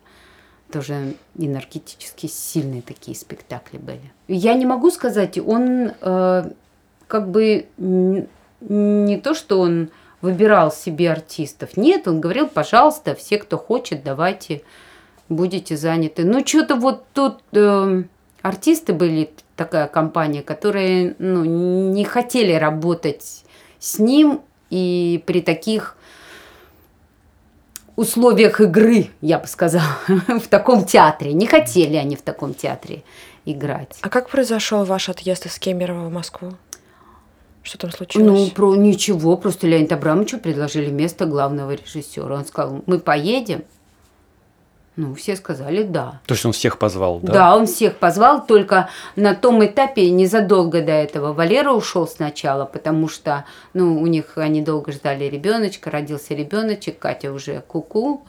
[0.73, 4.13] тоже энергетически сильные такие спектакли были.
[4.27, 6.51] Я не могу сказать, он э,
[7.07, 11.77] как бы не то, что он выбирал себе артистов.
[11.77, 14.63] Нет, он говорил, пожалуйста, все, кто хочет, давайте
[15.29, 16.25] будете заняты.
[16.25, 18.03] Ну, что-то вот тут э,
[18.43, 23.45] артисты были, такая компания, которые ну, не хотели работать
[23.79, 24.41] с ним
[24.75, 25.97] и при таких
[27.95, 31.33] условиях игры, я бы сказала, в таком театре.
[31.33, 33.05] Не хотели они в таком театре
[33.45, 33.97] играть.
[34.01, 36.55] А как произошел ваш отъезд из Кемерово в Москву?
[37.63, 38.27] Что там случилось?
[38.27, 42.35] Ну, про ничего, просто Леонид Абрамовичу предложили место главного режиссера.
[42.35, 43.63] Он сказал, мы поедем.
[44.97, 46.21] Ну, все сказали да.
[46.27, 47.33] То есть он всех позвал, да?
[47.33, 53.09] Да, он всех позвал, только на том этапе незадолго до этого Валера ушел сначала, потому
[53.09, 58.25] что, ну, у них они долго ждали ребеночка, родился ребеночек, Катя уже куку,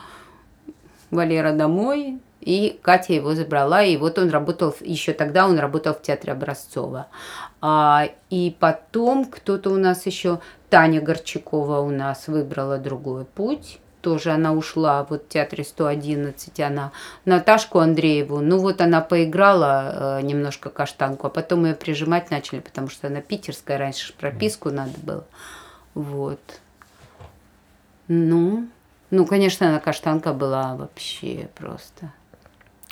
[1.11, 6.01] Валера домой, и Катя его забрала, и вот он работал, еще тогда он работал в
[6.01, 7.07] театре Образцова.
[7.61, 14.29] А, и потом кто-то у нас еще, Таня Горчакова у нас выбрала другой путь, тоже
[14.33, 16.91] она ушла вот в театре 111, она
[17.25, 22.87] Наташку Андрееву, ну вот она поиграла э, немножко каштанку, а потом ее прижимать начали, потому
[22.87, 25.25] что она питерская, раньше прописку надо было.
[25.95, 26.39] Вот.
[28.07, 28.67] Ну,
[29.09, 32.13] ну, конечно, она каштанка была вообще просто.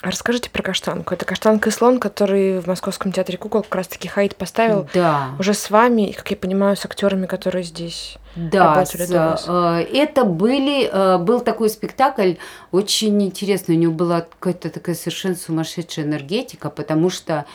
[0.04, 1.14] А расскажите про каштанку.
[1.14, 5.30] Это каштанка и слон, который в Московском театре кукол как раз-таки Хаид поставил Да.
[5.40, 9.46] уже с вами, как я понимаю, с актерами, которые здесь Да, работали с, до вас.
[9.48, 12.34] э, это были, э, был такой спектакль,
[12.74, 17.46] очень интересный, у него была какая-то такая совершенно сумасшедшая энергетика, потому что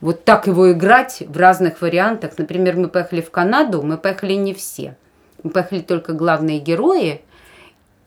[0.00, 2.38] вот так его играть в разных вариантах.
[2.38, 4.96] Например, мы поехали в Канаду, мы поехали не все.
[5.42, 7.20] Мы поехали только главные герои,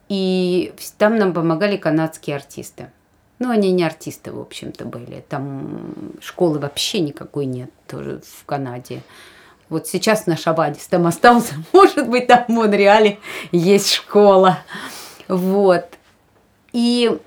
[0.09, 2.89] и там нам помогали канадские артисты.
[3.41, 5.25] Ну, они не артисты, в общем-то, были.
[5.27, 5.81] Там
[6.21, 9.01] школы вообще никакой нет тоже в Канаде.
[9.67, 11.55] Вот сейчас наш Авадис там остался.
[11.73, 13.17] Может быть, там в Монреале
[13.51, 14.59] есть школа.
[15.27, 15.87] Вот.
[16.71, 17.17] И,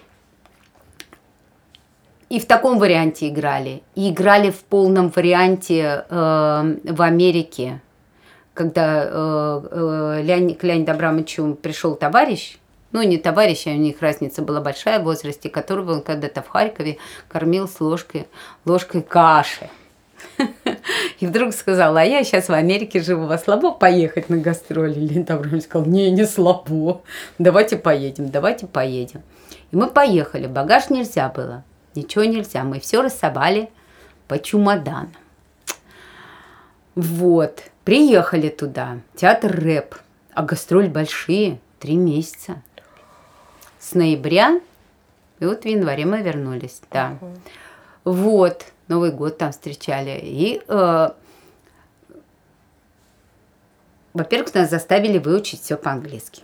[2.29, 3.83] и в таком варианте играли.
[3.97, 7.81] И играли в полном варианте э, в Америке.
[8.53, 12.57] Когда э, э, Леони- к Леониду Абрамовичу пришел товарищ,
[12.95, 16.49] ну, не товарищ, а у них разница была большая в возрасте, которого он когда-то в
[16.49, 18.29] Харькове кормил с ложкой,
[18.65, 19.69] ложкой каши.
[21.19, 24.95] И вдруг сказала, а я сейчас в Америке живу, вас слабо поехать на гастроли?
[24.95, 27.03] Леонид Абрамович сказал, не, не слабо,
[27.41, 29.23] давайте поедем, давайте поедем.
[29.73, 31.65] И мы поехали, багаж нельзя было,
[31.97, 33.71] ничего нельзя, мы все рассовали
[34.29, 35.13] по чемоданам.
[36.95, 39.97] Вот, приехали туда, театр рэп,
[40.33, 42.63] а гастроль большие, три месяца.
[43.85, 44.61] С ноября,
[45.41, 47.19] и вот в январе мы вернулись, да.
[48.05, 50.19] Вот, Новый год там встречали.
[50.23, 51.09] И, э,
[54.15, 56.43] во-первых, нас заставили выучить все по-английски.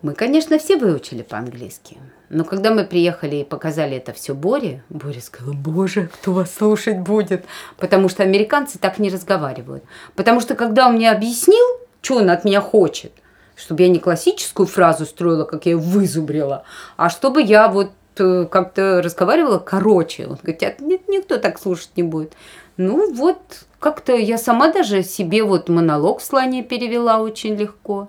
[0.00, 1.98] Мы, конечно, все выучили по-английски.
[2.30, 6.98] Но когда мы приехали и показали это все Боре, Боря сказала, боже, кто вас слушать
[6.98, 7.44] будет?
[7.76, 9.84] Потому что американцы так не разговаривают.
[10.14, 11.66] Потому что когда он мне объяснил,
[12.00, 13.12] что он от меня хочет,
[13.56, 16.64] чтобы я не классическую фразу строила, как я ее вызубрила,
[16.96, 20.26] а чтобы я вот э, как-то разговаривала короче.
[20.26, 22.32] Он говорит, «А нет, никто так слушать не будет.
[22.76, 23.38] Ну вот,
[23.78, 28.08] как-то я сама даже себе вот монолог слоне перевела очень легко.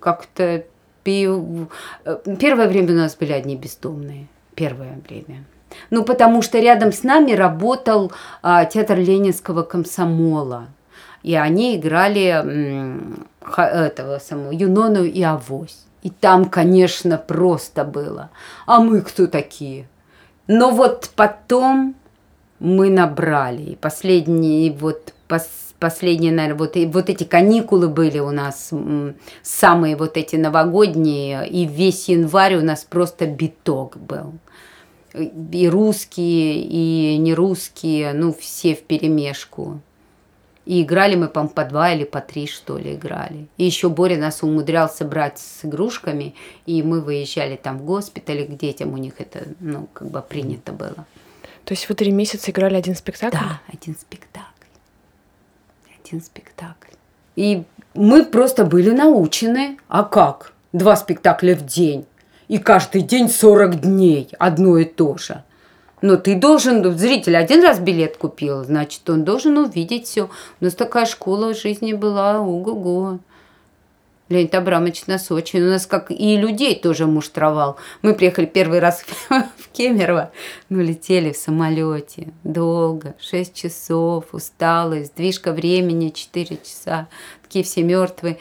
[0.00, 0.64] Как-то э,
[1.04, 4.26] первое время у нас были одни бездомные.
[4.54, 5.44] Первое время.
[5.90, 10.68] Ну, потому что рядом с нами работал а, театр Ленинского комсомола.
[11.22, 12.44] И они играли
[13.56, 15.84] этого самого Юнону и Авось.
[16.02, 18.30] И там, конечно, просто было.
[18.66, 19.88] А мы кто такие?
[20.46, 21.94] Но вот потом
[22.58, 23.62] мы набрали.
[23.62, 28.70] И последние, вот пос- последние, наверное, вот, и вот эти каникулы были у нас
[29.42, 31.48] самые вот эти новогодние.
[31.48, 34.34] И весь январь у нас просто биток был.
[35.14, 39.80] И русские, и нерусские, ну, все в перемешку.
[40.66, 43.48] И играли мы, по по два или по три, что ли, играли.
[43.58, 48.56] И еще Боря нас умудрялся брать с игрушками, и мы выезжали там в госпитале к
[48.56, 51.06] детям, у них это, ну, как бы принято было.
[51.64, 53.36] То есть вы три месяца играли один спектакль?
[53.36, 54.48] Да, один спектакль.
[56.02, 56.92] Один спектакль.
[57.36, 59.78] И мы просто были научены.
[59.88, 60.52] А как?
[60.72, 62.06] Два спектакля в день.
[62.48, 64.28] И каждый день 40 дней.
[64.38, 65.42] Одно и то же.
[66.04, 70.28] Но ты должен, зритель один раз билет купил, значит, он должен увидеть все.
[70.60, 73.20] У нас такая школа в жизни была, ого-го.
[74.28, 77.78] Леонид Абрамович нас очень, у нас как и людей тоже муштровал.
[78.02, 80.30] Мы приехали первый раз в Кемерово,
[80.68, 87.08] ну, летели в самолете долго, 6 часов, усталость, движка времени 4 часа,
[87.40, 88.36] такие все мертвые.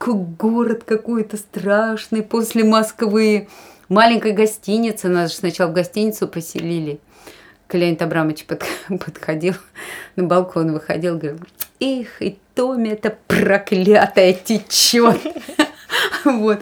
[0.00, 3.46] Город какой-то страшный после Москвы.
[3.88, 7.00] Маленькая гостиница, нас же сначала в гостиницу поселили.
[7.72, 8.64] Леонид Абрамович под-
[9.04, 9.54] подходил,
[10.16, 11.40] на балкон выходил, говорил,
[11.80, 15.20] их, и Томи это проклятая течет.
[16.24, 16.60] Вот.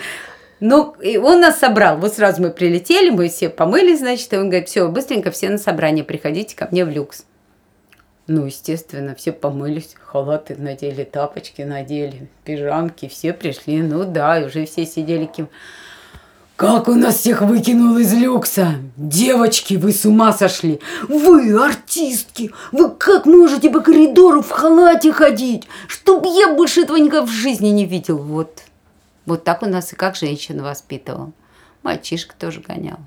[0.59, 1.97] Ну, и он нас собрал.
[1.99, 5.59] Вот сразу мы прилетели, мы все помылись, значит, и он говорит, все, быстренько все на
[5.59, 7.25] собрание, приходите ко мне в люкс.
[8.27, 13.83] Ну, естественно, все помылись, халаты надели, тапочки надели, пижамки, все пришли.
[13.83, 15.49] Ну да, уже все сидели кем.
[16.63, 18.77] Как у нас всех выкинул из люкса!
[18.97, 20.79] Девочки, вы с ума сошли!
[21.09, 22.53] Вы, артистки!
[22.71, 25.67] Вы как можете по коридору в халате ходить?
[25.89, 28.17] Чтоб я больше этого никогда в жизни не видел.
[28.19, 28.63] Вот.
[29.27, 31.33] Вот так у нас и как женщина воспитывал.
[31.83, 32.99] Мальчишка тоже гонял.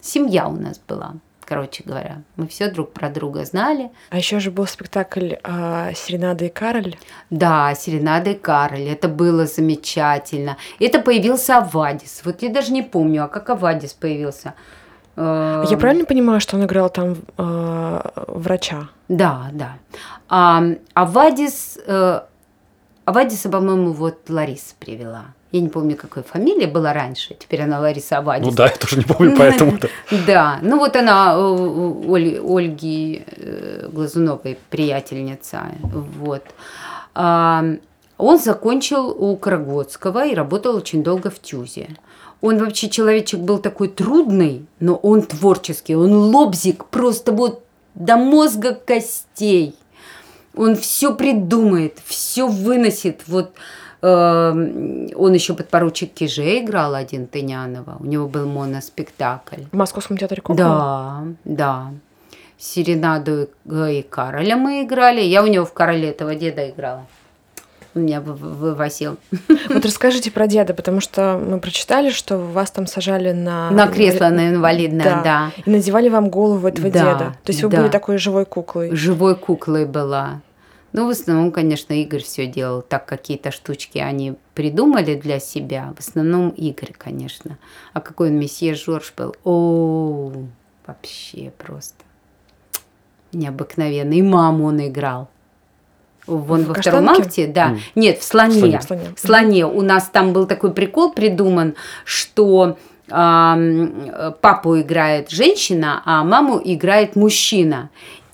[0.00, 1.14] Семья у нас была
[1.44, 2.22] короче говоря.
[2.36, 3.90] Мы все друг про друга знали.
[4.10, 6.96] А еще же был спектакль э, «Серенада и Кароль».
[7.30, 8.88] Да, «Серенада и Кароль».
[8.88, 10.56] Это было замечательно.
[10.80, 12.22] Это появился Авадис.
[12.24, 14.54] Вот я даже не помню, а как Авадис появился.
[15.16, 18.88] Э, я правильно понимаю, что он играл там э, врача?
[19.08, 19.74] Да, да.
[20.28, 20.62] А,
[20.94, 22.20] Авадис, э,
[23.04, 25.26] Авадиса, по-моему, вот Лариса привела.
[25.52, 27.36] Я не помню, какой фамилия была раньше.
[27.38, 28.46] Теперь она Лариса Авадис.
[28.46, 29.78] Ну да, я тоже не помню, поэтому
[30.26, 35.66] Да, ну вот она Ольги э, Глазуновой приятельница.
[35.82, 36.42] Вот.
[37.14, 41.88] Он закончил у Карагодского и работал очень долго в Тюзе.
[42.40, 47.62] Он вообще человечек был такой трудный, но он творческий, он лобзик, просто вот
[47.94, 49.74] до мозга костей.
[50.56, 53.22] Он все придумает, все выносит.
[53.26, 53.52] Вот
[54.02, 57.98] Эм, он еще подпоручик Киже играл один Тынянова.
[58.00, 59.62] У него был моноспектакль.
[59.70, 60.56] В Московском театре кукол?
[60.56, 61.92] Да, да.
[62.58, 65.20] Серенаду и Кароля мы играли.
[65.20, 67.06] Я у него в Короле этого деда играла.
[67.94, 69.18] Он меня вывозил.
[69.68, 73.70] Вот расскажите про деда, потому что мы прочитали, что вас там сажали на...
[73.70, 75.22] На кресло на инвалидное, да.
[75.22, 75.50] да.
[75.64, 77.36] И надевали вам голову этого да, деда.
[77.44, 77.78] То есть вы да.
[77.78, 78.96] были такой живой куклой.
[78.96, 80.40] Живой куклой была.
[80.92, 82.82] Ну, в основном, конечно, Игорь все делал.
[82.82, 85.94] Так какие-то штучки они придумали для себя.
[85.96, 87.58] В основном Игорь, конечно.
[87.92, 89.34] А какой он месье Жорж был.
[89.44, 90.32] О,
[90.86, 92.04] вообще просто
[93.32, 94.18] необыкновенный.
[94.18, 95.28] И маму он играл.
[96.26, 97.70] Вон в во втором акте, да.
[97.70, 97.78] Mm.
[97.96, 98.78] Нет, в слоне.
[98.78, 99.12] В слоне.
[99.16, 99.66] В слоне.
[99.66, 101.74] У нас там был такой прикол придуман,
[102.04, 102.76] что
[103.08, 107.90] э, папу играет женщина, а маму играет мужчина.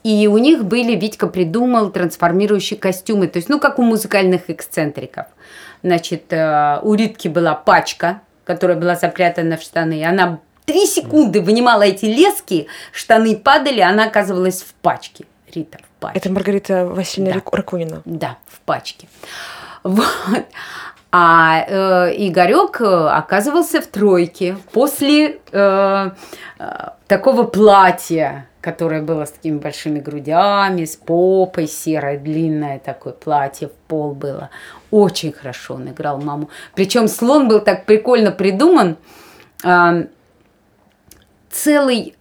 [0.08, 5.26] И у них были, Витька придумал трансформирующие костюмы, то есть, ну, как у музыкальных эксцентриков.
[5.82, 10.02] Значит, э, у Ритки была пачка, которая была запрятана в штаны.
[10.06, 15.26] Она три секунды вынимала эти лески, штаны падали, она оказывалась в пачке.
[15.54, 16.18] Рита в пачке.
[16.18, 17.50] Это Маргарита Васильевна да.
[17.52, 18.02] Ракунина.
[18.06, 19.08] Да, в пачке.
[19.82, 20.06] Вот.
[21.12, 26.10] А э, Игорек э, оказывался в тройке после э,
[26.58, 33.68] э, такого платья, которое было с такими большими грудями, с попой серое, длинное такое платье
[33.68, 34.50] в пол было.
[34.90, 36.50] Очень хорошо он играл маму.
[36.74, 38.98] Причем слон был так прикольно придуман.
[39.64, 40.04] Э,
[41.48, 42.14] целый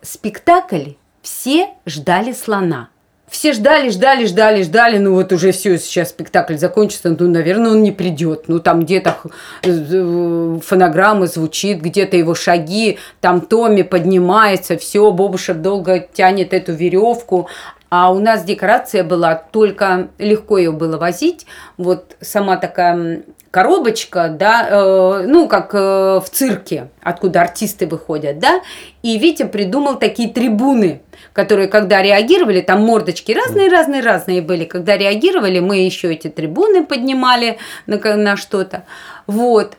[0.00, 2.90] спектакль все ждали слона
[3.30, 7.82] все ждали, ждали, ждали, ждали, ну вот уже все, сейчас спектакль закончится, ну, наверное, он
[7.82, 8.44] не придет.
[8.48, 9.16] Ну, там где-то
[9.62, 17.48] э, фонограмма звучит, где-то его шаги, там Томи поднимается, все, Бобушев долго тянет эту веревку,
[17.90, 21.46] а у нас декорация была, только легко ее было возить.
[21.76, 28.60] Вот сама такая коробочка, да, э, ну, как э, в цирке, откуда артисты выходят, да,
[29.02, 31.00] и Витя придумал такие трибуны,
[31.32, 37.98] которые, когда реагировали, там мордочки разные-разные-разные были, когда реагировали, мы еще эти трибуны поднимали на,
[38.16, 38.84] на что-то,
[39.26, 39.76] вот.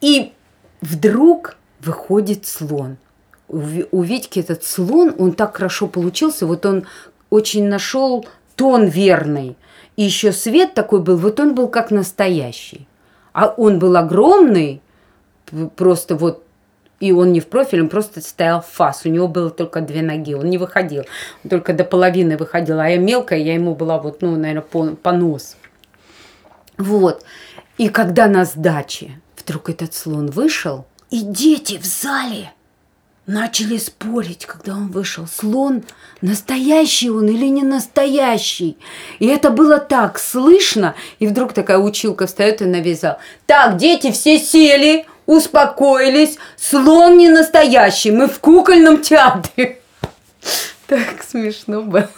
[0.00, 0.32] И
[0.80, 2.96] вдруг выходит слон.
[3.48, 6.86] У, Витьки этот слон, он так хорошо получился, вот он
[7.30, 8.26] очень нашел
[8.56, 9.56] тон верный,
[9.96, 12.88] и еще свет такой был, вот он был как настоящий.
[13.32, 14.80] А он был огромный,
[15.76, 16.42] просто вот
[16.98, 19.02] и он не в профиль, он просто стоял в фас.
[19.04, 21.04] У него было только две ноги, он не выходил.
[21.44, 22.80] Он только до половины выходил.
[22.80, 25.56] А я мелкая, я ему была вот, ну, наверное, по, по нос.
[26.78, 27.22] Вот.
[27.76, 32.52] И когда на сдаче вдруг этот слон вышел, и дети в зале
[33.26, 35.26] начали спорить, когда он вышел.
[35.26, 35.82] Слон,
[36.20, 38.78] настоящий он или не настоящий.
[39.18, 40.94] И это было так слышно.
[41.18, 43.18] И вдруг такая училка встает и навязал.
[43.46, 46.38] Так, дети все сели, успокоились.
[46.56, 49.80] Слон не настоящий, мы в кукольном театре.
[50.86, 52.08] Так смешно было.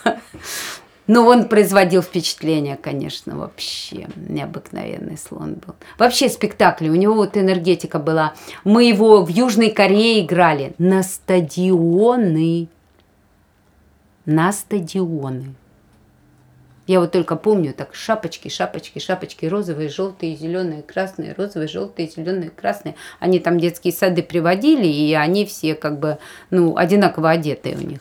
[1.09, 4.09] Но он производил впечатление, конечно, вообще.
[4.15, 5.75] Необыкновенный слон был.
[5.97, 8.35] Вообще спектакли, у него вот энергетика была.
[8.63, 12.69] Мы его в Южной Корее играли на стадионы.
[14.27, 15.55] На стадионы.
[16.87, 22.51] Я вот только помню, так шапочки, шапочки, шапочки, розовые, желтые, зеленые, красные, розовые, желтые, зеленые,
[22.51, 22.97] красные.
[23.19, 26.19] Они там детские сады приводили, и они все как бы,
[26.51, 28.01] ну, одинаково одетые у них.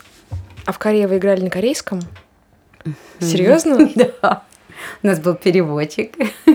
[0.65, 2.01] А в Корее вы играли на корейском?
[3.19, 3.89] Серьезно?
[4.21, 4.43] Да.
[5.01, 6.13] У нас был переводчик,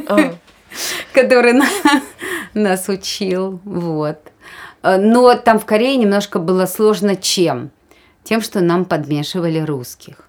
[0.08, 0.34] а.
[1.12, 1.54] который
[2.54, 4.18] нас учил, вот.
[4.82, 7.70] Но там в Корее немножко было сложно чем?
[8.24, 10.28] Тем, что нам подмешивали русских.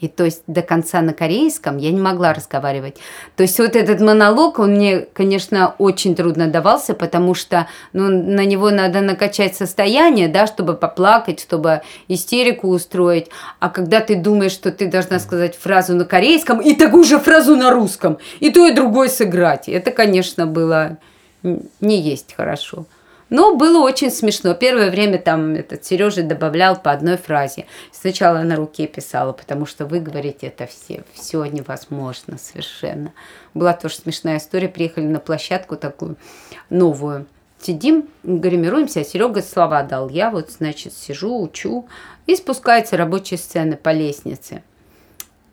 [0.00, 2.96] И то есть до конца на корейском я не могла разговаривать.
[3.36, 8.44] То есть вот этот монолог, он мне, конечно, очень трудно давался, потому что ну, на
[8.46, 13.28] него надо накачать состояние, да, чтобы поплакать, чтобы истерику устроить.
[13.58, 17.54] А когда ты думаешь, что ты должна сказать фразу на корейском и такую же фразу
[17.56, 20.96] на русском, и то, и другое сыграть, это, конечно, было
[21.42, 22.86] не есть хорошо.
[23.30, 24.54] Но было очень смешно.
[24.54, 27.66] Первое время там этот Сережа добавлял по одной фразе.
[27.92, 33.12] Сначала на руке писала, потому что выговорить это все, все невозможно совершенно.
[33.54, 34.68] Была тоже смешная история.
[34.68, 36.16] Приехали на площадку такую
[36.68, 37.26] новую.
[37.62, 40.08] Сидим, гримируемся, а Серега слова дал.
[40.08, 41.86] Я вот, значит, сижу, учу.
[42.26, 44.64] И спускается рабочая сцена по лестнице.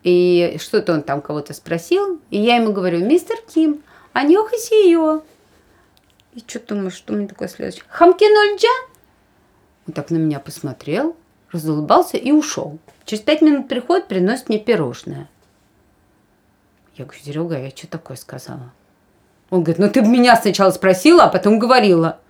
[0.02, 2.20] И что-то он там кого-то спросил.
[2.30, 3.82] И я ему говорю, мистер Ким,
[4.14, 5.22] аньохасио.
[6.38, 7.82] И что думаешь, что мне такое следующее?
[7.88, 8.68] Хамки нольджа?
[9.88, 11.16] Он так на меня посмотрел,
[11.50, 12.78] разулыбался и ушел.
[13.04, 15.28] Через пять минут приходит, приносит мне пирожное.
[16.94, 18.70] Я говорю, Серега, я что такое сказала?
[19.50, 22.20] Он говорит, ну ты меня сначала спросила, а потом говорила.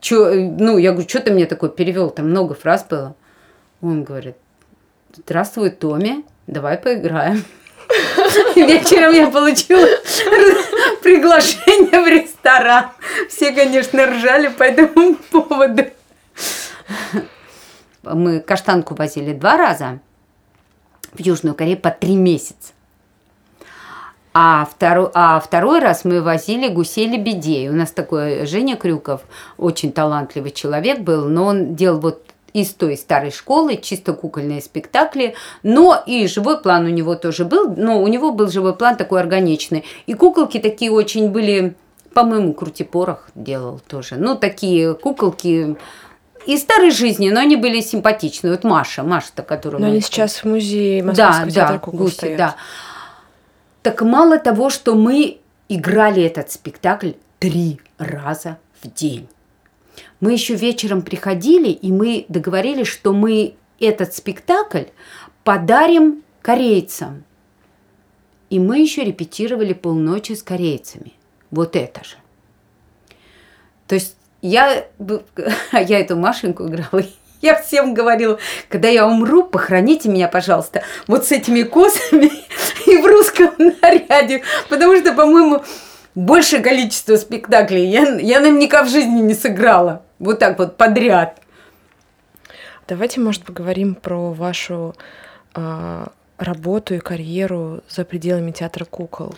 [0.00, 2.10] Чё, ну, я говорю, что ты мне такое перевел?
[2.10, 3.16] Там много фраз было.
[3.80, 4.36] Он говорит,
[5.16, 7.42] здравствуй, Томи, давай поиграем.
[8.54, 9.88] Вечером я получила
[11.02, 12.90] приглашение в ресторан.
[13.28, 15.84] Все, конечно, ржали по этому поводу.
[18.02, 20.00] Мы каштанку возили два раза
[21.12, 22.72] в Южную Корею по три месяца.
[24.32, 27.68] А второй, а второй раз мы возили гусей-лебедей.
[27.68, 29.22] У нас такой Женя Крюков,
[29.56, 35.34] очень талантливый человек был, но он делал вот из той старой школы, чисто кукольные спектакли,
[35.62, 39.20] но и живой план у него тоже был, но у него был живой план такой
[39.20, 39.84] органичный.
[40.06, 41.74] И куколки такие очень были,
[42.14, 44.16] по-моему, Крутипорох делал тоже.
[44.16, 45.76] Ну, такие куколки
[46.46, 48.52] из старой жизни, но они были симпатичные.
[48.52, 49.82] Вот Маша, Маша-то, которую...
[49.82, 52.38] Но они сейчас в музее Московского да, да, кукол гуси, стоят.
[52.38, 52.56] Да.
[53.82, 55.38] Так мало того, что мы
[55.68, 59.28] играли этот спектакль три раза в день.
[60.20, 64.84] Мы еще вечером приходили, и мы договорились, что мы этот спектакль
[65.44, 67.24] подарим корейцам.
[68.50, 71.12] И мы еще репетировали полночи с корейцами.
[71.50, 72.16] Вот это же.
[73.86, 74.86] То есть я,
[75.72, 77.04] я эту Машеньку играла,
[77.42, 78.38] я всем говорила,
[78.68, 82.30] когда я умру, похороните меня, пожалуйста, вот с этими косами
[82.86, 85.62] и в русском наряде, потому что, по-моему,
[86.14, 90.02] большее количество спектаклей я, я наверняка в жизни не сыграла.
[90.18, 91.40] Вот так вот подряд.
[92.88, 94.94] Давайте, может, поговорим про вашу
[95.54, 96.06] э,
[96.38, 99.34] работу и карьеру за пределами театра кукол.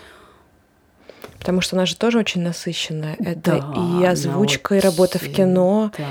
[1.38, 3.16] Потому что она же тоже очень насыщенная.
[3.18, 5.92] Это да, и озвучка, и работа в кино.
[5.98, 6.04] Да,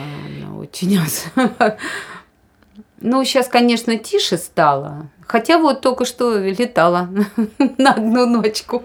[0.43, 0.99] она очень
[3.01, 5.09] Ну, сейчас, конечно, тише стало.
[5.25, 7.09] Хотя вот только что летала
[7.77, 8.83] на одну ночку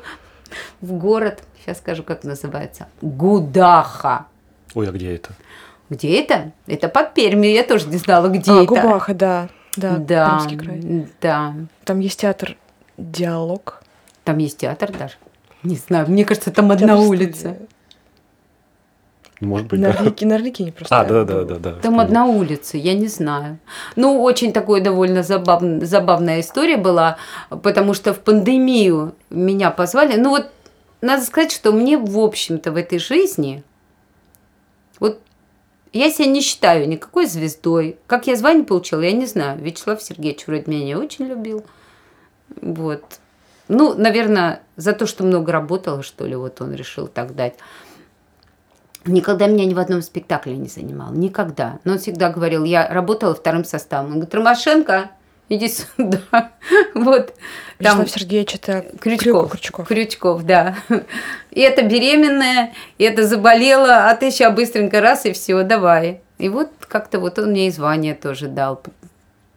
[0.81, 1.43] в город.
[1.67, 2.87] Сейчас скажу, как называется.
[3.03, 4.27] Гудаха.
[4.75, 5.31] Ой, а где это?
[5.91, 6.53] Где это?
[6.69, 8.67] Это под Пермью, я тоже не знала, где а, это.
[8.67, 9.49] Губаха, да.
[9.77, 11.09] Да, да, край.
[11.21, 11.55] да.
[11.85, 12.57] Там есть театр
[12.97, 13.83] «Диалог».
[14.23, 15.15] Там есть театр даже?
[15.65, 17.57] Не знаю, мне кажется, там одна театр улица.
[19.41, 19.99] Может быть, на да.
[19.99, 21.01] Орлики, на Орликине просто.
[21.01, 21.73] А, да, да, да, да.
[21.73, 23.59] Там одна улица, я не знаю.
[23.97, 25.63] Ну, очень такой довольно забав...
[25.83, 27.19] забавная история была,
[27.51, 30.17] потому что в пандемию меня позвали.
[30.17, 30.51] Ну, вот
[31.07, 33.63] надо сказать, что мне, в общем-то, в этой жизни,
[34.99, 35.21] вот
[35.93, 37.99] я себя не считаю никакой звездой.
[38.07, 39.61] Как я звание получила, я не знаю.
[39.61, 41.65] Вячеслав Сергеевич вроде меня не очень любил.
[42.61, 43.21] Вот.
[43.69, 47.55] Ну, наверное, за то, что много работала, что ли, вот он решил так дать.
[49.05, 51.13] Никогда меня ни в одном спектакле не занимал.
[51.13, 51.79] Никогда.
[51.85, 54.07] Но он всегда говорил, я работала вторым составом.
[54.07, 55.11] Он говорит, Ромашенко,
[55.49, 56.53] иди сюда.
[56.95, 57.35] вот.
[57.79, 59.89] Там Вячеслав Сергеевич, это Крючков, Крючков.
[59.89, 60.77] Крючков, да.
[61.51, 66.21] И это беременная, и это заболела, а ты сейчас быстренько раз и все, давай.
[66.39, 68.83] И вот как-то вот он мне и звание тоже дал.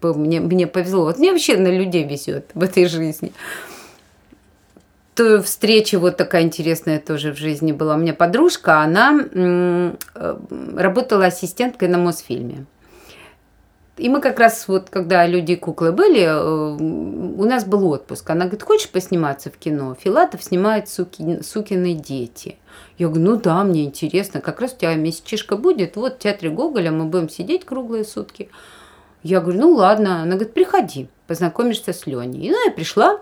[0.01, 1.03] Мне, мне повезло.
[1.03, 3.33] Вот мне вообще на людей везет в этой жизни.
[5.13, 7.95] То встреча вот такая интересная тоже в жизни была.
[7.95, 9.93] У меня подружка, она э,
[10.77, 12.65] работала ассистенткой на Мосфильме.
[13.99, 18.29] И мы как раз вот, когда люди куклы были, э, у нас был отпуск.
[18.29, 19.95] Она говорит, хочешь посниматься в кино?
[19.99, 22.57] Филатов снимает суки, «Сукины дети».
[22.97, 26.49] Я говорю, ну да, мне интересно, как раз у тебя месячишка будет, вот в театре
[26.49, 28.49] Гоголя мы будем сидеть круглые сутки.
[29.21, 30.21] Я говорю, ну ладно.
[30.21, 32.47] Она говорит, приходи, познакомишься с Леней.
[32.47, 33.19] И ну, я пришла,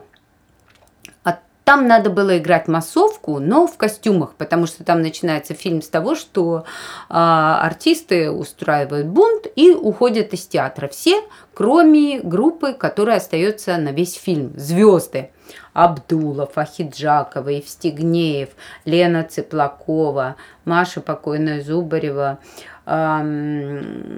[1.67, 6.15] Там надо было играть массовку, но в костюмах, потому что там начинается фильм с того,
[6.15, 6.63] что э,
[7.09, 10.87] артисты устраивают бунт и уходят из театра.
[10.87, 11.21] Все,
[11.53, 14.53] кроме группы, которая остается на весь фильм.
[14.55, 15.31] Звезды.
[15.73, 18.51] Абдулов, Ахиджакова, Евстигнеев,
[18.85, 22.39] Лена Цыплакова, Маша покойная Зубарева,
[22.85, 24.17] эм,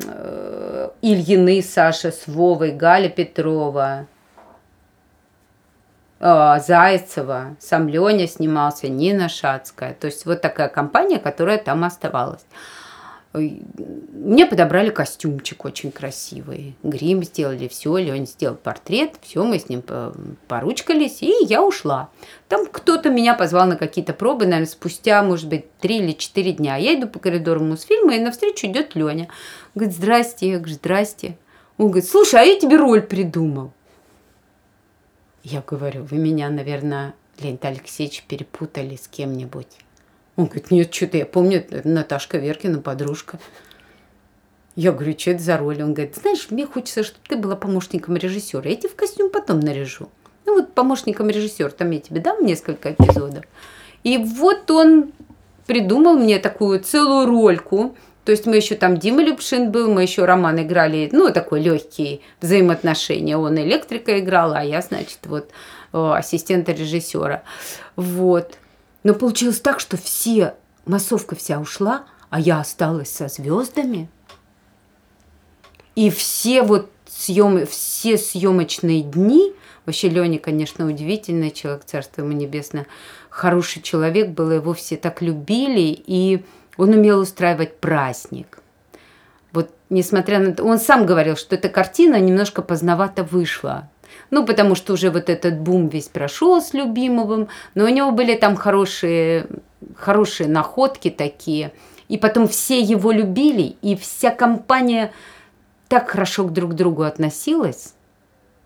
[1.02, 4.19] Ильины Саша с Вовой, Галя Петрова, э,
[6.20, 9.94] Зайцева, сам Леня снимался, Нина Шацкая.
[9.94, 12.46] То есть вот такая компания, которая там оставалась.
[13.32, 16.76] Мне подобрали костюмчик очень красивый.
[16.82, 19.84] Грим сделали, все, Леня сделал портрет, все, мы с ним
[20.48, 22.10] поручкались, и я ушла.
[22.48, 26.76] Там кто-то меня позвал на какие-то пробы, наверное, спустя, может быть, три или четыре дня.
[26.78, 29.28] Я иду по коридору Мосфильма, и навстречу идет Леня.
[29.76, 31.38] Говорит, здрасте, я говорю, здрасте.
[31.78, 33.72] Он говорит, слушай, а я тебе роль придумал.
[35.44, 39.68] Я говорю, вы меня, наверное, Леонид Алексеевич, перепутали с кем-нибудь.
[40.36, 43.40] Он говорит, нет, что-то я помню, Наташка Веркина, подружка.
[44.76, 45.82] Я говорю, что это за роль?
[45.82, 48.70] Он говорит, знаешь, мне хочется, чтобы ты была помощником режиссера.
[48.70, 50.10] Я тебе в костюм потом наряжу.
[50.46, 53.44] Ну вот помощником режиссера, там я тебе дам несколько эпизодов.
[54.04, 55.12] И вот он
[55.68, 57.96] придумал мне такую целую рольку.
[58.30, 62.22] То есть мы еще там Дима Любшин был, мы еще роман играли, ну, такой легкий
[62.42, 63.36] взаимоотношения.
[63.36, 65.50] Он электрика играл, а я, значит, вот
[65.92, 67.42] ассистента режиссера.
[67.96, 68.60] Вот.
[69.02, 70.54] Но получилось так, что все,
[70.86, 74.12] массовка вся ушла, а я осталась со звездами.
[75.96, 79.54] И все вот съемы, все съемочные дни,
[79.88, 82.86] вообще Леня, конечно, удивительный человек, царство ему небесное,
[83.32, 86.46] хороший человек был, его все так любили, и
[86.80, 88.60] он умел устраивать праздник.
[89.52, 93.90] Вот несмотря на то, он сам говорил, что эта картина немножко поздновато вышла.
[94.32, 98.36] Ну, потому что уже вот этот бум весь прошел с Любимовым, но у него были
[98.36, 99.48] там хорошие,
[99.96, 101.74] хорошие находки такие.
[102.08, 105.12] И потом все его любили, и вся компания
[105.90, 107.94] так хорошо к друг другу относилась.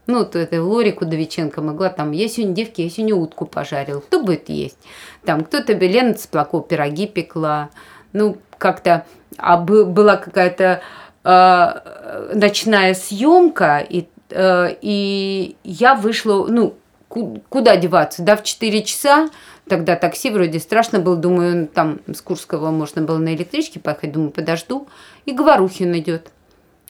[0.05, 4.21] Ну, то это Лорику Довиченко могла там, я сегодня девки, я сегодня утку пожарил, кто
[4.21, 4.77] будет есть?
[5.23, 7.69] Там кто-то Белена Цыплаков пироги пекла.
[8.13, 9.05] Ну, как-то,
[9.37, 10.81] а была какая-то
[11.23, 16.75] э, ночная съемка, и Э, и я вышла, ну,
[17.07, 19.29] куда деваться, да, в 4 часа,
[19.67, 24.31] тогда такси вроде страшно было, думаю, там с Курского можно было на электричке поехать, думаю,
[24.31, 24.87] подожду,
[25.25, 26.31] и Говорухин идет.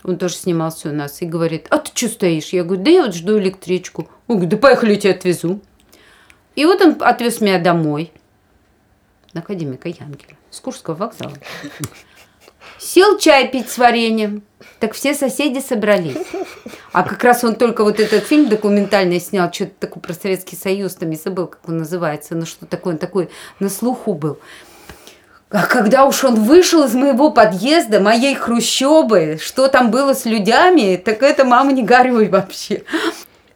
[0.05, 2.49] Он тоже снимался у нас и говорит, а ты что стоишь?
[2.49, 4.09] Я говорю, да я вот жду электричку.
[4.27, 5.59] Он говорит, да поехали, я тебя отвезу.
[6.55, 8.11] И вот он отвез меня домой,
[9.41, 11.33] академика Янгеля, с Курского вокзала.
[12.79, 14.43] Сел чай пить с вареньем.
[14.79, 16.17] Так все соседи собрались.
[16.91, 20.95] А как раз он только вот этот фильм документальный снял, что-то такое про Советский Союз,
[20.95, 23.29] там не забыл, как он называется, ну что такое, он такой
[23.59, 24.39] на слуху был.
[25.49, 30.97] А когда уж он вышел из моего подъезда, моей хрущобы, что там было с людьми,
[30.97, 32.83] так это мама не горюй вообще.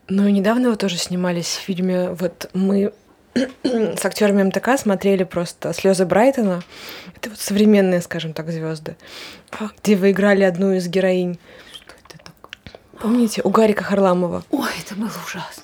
[0.07, 2.93] Ну и недавно вы тоже снимались в фильме «Вот мы
[3.63, 6.61] с актерами МТК смотрели просто слезы Брайтона.
[7.15, 8.95] Это вот современные, скажем так, звезды,
[9.81, 11.39] где вы играли одну из героинь.
[11.71, 12.79] Что это такое?
[12.99, 14.43] Помните, у Гарика Харламова?
[14.51, 15.63] Ой, это было ужасно.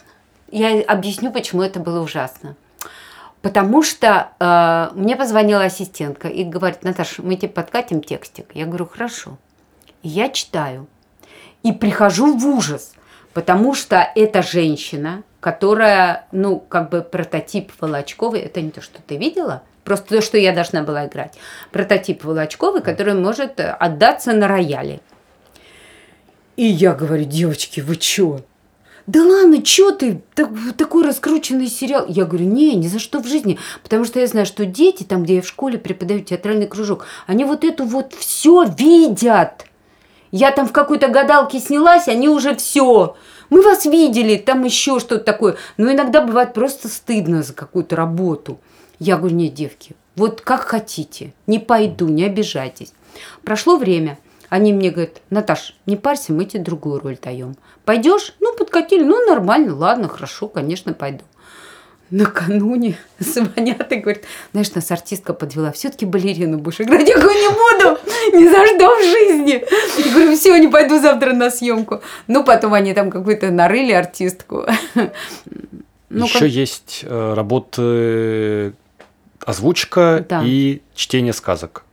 [0.52, 2.56] Я объясню, почему это было ужасно.
[3.42, 8.46] Потому что э, мне позвонила ассистентка и говорит, Наташа, мы тебе подкатим текстик.
[8.54, 9.38] Я говорю, хорошо.
[10.02, 10.88] И я читаю.
[11.62, 12.94] И прихожу в ужас,
[13.34, 19.18] потому что эта женщина, которая, ну, как бы прототип Волочковой, это не то, что ты
[19.18, 21.34] видела, просто то, что я должна была играть.
[21.74, 25.02] Прототип Волочковой, который может отдаться на рояле.
[26.56, 28.40] И я говорю, девочки, вы чё?
[29.06, 30.22] Да ладно, чё ты?
[30.34, 32.06] Так, такой раскрученный сериал.
[32.08, 33.60] Я говорю, не, ни за что в жизни.
[33.84, 37.44] Потому что я знаю, что дети, там, где я в школе преподаю театральный кружок, они
[37.44, 39.66] вот эту вот все видят.
[40.32, 43.18] Я там в какой-то гадалке снялась, они уже все
[43.50, 45.56] мы вас видели, там еще что-то такое.
[45.78, 48.60] Но иногда бывает просто стыдно за какую-то работу.
[49.00, 52.94] Я говорю, нет, девки, вот как хотите, не пойду, не обижайтесь.
[53.44, 54.18] Прошло время,
[54.50, 57.56] они мне говорят, Наташ, не парься, мы тебе другую роль даем.
[57.86, 58.36] Пойдешь?
[58.40, 61.24] Ну, подкатили, ну, нормально, ладно, хорошо, конечно, пойду
[62.14, 67.08] накануне звонят и говорят, знаешь, нас артистка подвела, все-таки балерину будешь играть.
[67.10, 68.00] Я говорю, не буду,
[68.38, 69.64] ни за что в жизни.
[70.06, 72.02] Я говорю, все, не пойду завтра на съемку.
[72.28, 74.66] Ну, потом они там какую-то нарыли артистку.
[76.10, 76.50] Ну, Еще как...
[76.50, 78.76] есть э, работы
[79.44, 80.44] озвучка да.
[80.46, 81.84] и чтение сказок.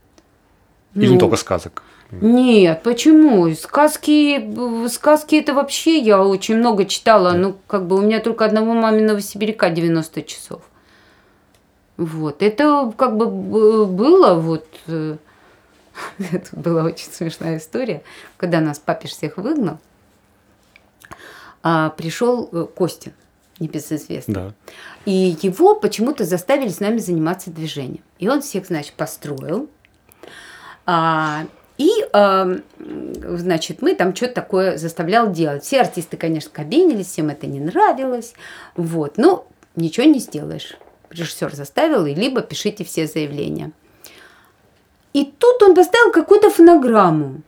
[0.95, 1.83] Или ну, не только сказок.
[2.13, 3.53] Нет, почему?
[3.55, 7.33] Сказки, сказки это вообще я очень много читала.
[7.33, 10.63] Ну, как бы у меня только одного маминого сибиряка 90 часов.
[11.97, 12.43] Вот.
[12.43, 13.27] Это как бы
[13.87, 14.67] было вот...
[14.87, 15.17] э,
[16.19, 18.03] Это была очень смешная история.
[18.37, 19.79] Когда нас папиш всех выгнал,
[21.63, 23.13] а, пришел э, Костя,
[23.59, 24.35] небезызвестный.
[24.35, 24.55] Да.
[25.05, 28.03] И его почему-то заставили с нами заниматься движением.
[28.19, 29.69] И он всех, значит, построил.
[30.87, 31.47] А,
[31.81, 35.65] и, а, значит, мы там что-то такое заставлял делать.
[35.65, 38.35] Все артисты, конечно, кабинились, всем это не нравилось.
[38.77, 39.17] Вот.
[39.17, 40.77] Ну, ничего не сделаешь.
[41.09, 43.73] Режиссер заставил, и либо пишите все заявления.
[45.15, 47.41] И тут он поставил какую-то фонограмму.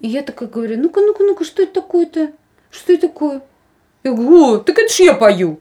[0.00, 2.32] И я такая говорю, ну-ка, ну-ка, ну-ка, что это такое-то?
[2.70, 3.40] Что это такое?
[4.04, 5.58] Я говорю, о, так это ж я пою.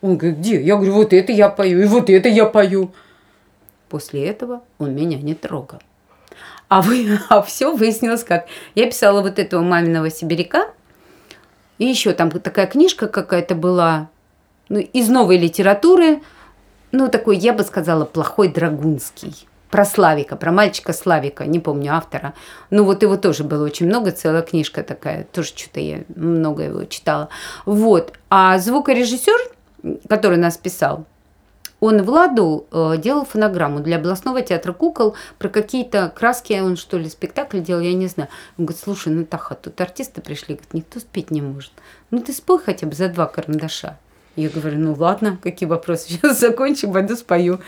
[0.00, 0.62] Он говорит, где?
[0.62, 2.92] Я говорю, вот это я пою, и вот это я пою.
[3.90, 5.80] После этого он меня не трогал.
[6.70, 8.46] А, вы, а все выяснилось как.
[8.74, 10.70] Я писала вот этого маминого сибиряка,
[11.78, 14.08] и еще там такая книжка какая-то была,
[14.68, 16.22] ну, из новой литературы,
[16.92, 19.46] ну, такой, я бы сказала, плохой драгунский.
[19.70, 22.34] Про Славика, про мальчика Славика, не помню автора.
[22.70, 26.84] Ну, вот его тоже было очень много, целая книжка такая, тоже что-то я много его
[26.84, 27.28] читала.
[27.66, 28.12] Вот.
[28.30, 31.06] А звукорежиссер, который нас писал,
[31.80, 37.08] он Владу э, делал фонограмму для областного театра кукол про какие-то краски, он что ли
[37.08, 38.28] спектакль делал, я не знаю.
[38.58, 41.72] Он говорит, слушай, Натаха, тут артисты пришли, говорит, никто спеть не может.
[42.10, 43.98] Ну ты спой хотя бы за два карандаша.
[44.36, 47.60] Я говорю, ну ладно, какие вопросы, сейчас закончим, пойду спою.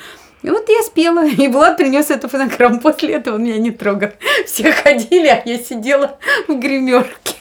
[0.42, 2.80] И вот я спела, и Влад принес эту фонограмму.
[2.80, 4.10] После этого он меня не трогал.
[4.46, 7.36] Все ходили, а я сидела в гримерке.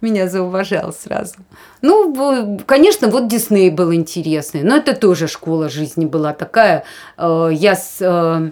[0.00, 1.36] Меня зауважал сразу.
[1.82, 4.62] Ну, конечно, вот Дисней был интересный.
[4.62, 6.84] Но это тоже школа жизни была такая.
[7.18, 8.00] Э, Я с...
[8.00, 8.50] э,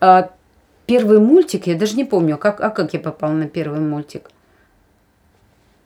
[0.00, 0.30] а
[0.86, 4.30] Первый мультик, я даже не помню, а как, а как я попала на первый мультик.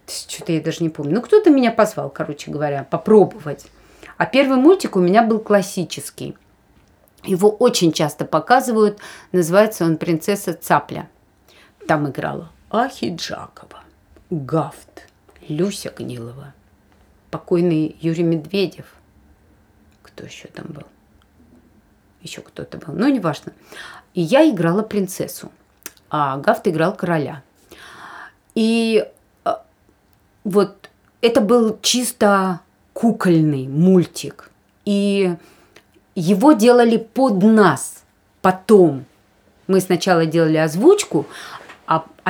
[0.07, 1.15] Что-то я даже не помню.
[1.15, 3.67] Ну, кто-то меня позвал, короче говоря, попробовать.
[4.19, 6.37] А первый мультик у меня был классический.
[7.25, 8.99] Его очень часто показывают.
[9.33, 11.09] Называется он «Принцесса Цапля».
[11.87, 13.83] Там играла Ахи Джакова,
[14.31, 15.09] Гафт,
[15.49, 16.55] Люся Гнилова,
[17.31, 18.87] покойный Юрий Медведев.
[20.03, 20.85] Кто еще там был?
[22.23, 22.95] Еще кто-то был.
[22.95, 23.53] Ну, неважно.
[24.15, 25.51] И я играла принцессу,
[26.11, 27.43] а Гафт играл короля.
[28.55, 29.05] И
[29.45, 29.51] э,
[30.45, 32.61] вот это был чисто
[32.93, 34.51] кукольный мультик.
[34.85, 35.35] И
[36.15, 38.05] его делали под нас
[38.43, 39.07] потом.
[39.67, 41.27] Мы сначала делали озвучку,
[41.59, 41.60] а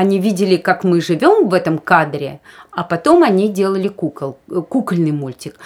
[0.01, 2.41] они видели, как мы живем в этом кадре,
[2.71, 5.57] а потом они делали кукол, э, кукольный мультик.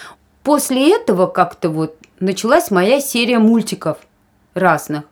[0.43, 3.97] После этого как-то вот началась моя серия мультиков
[4.55, 5.03] разных.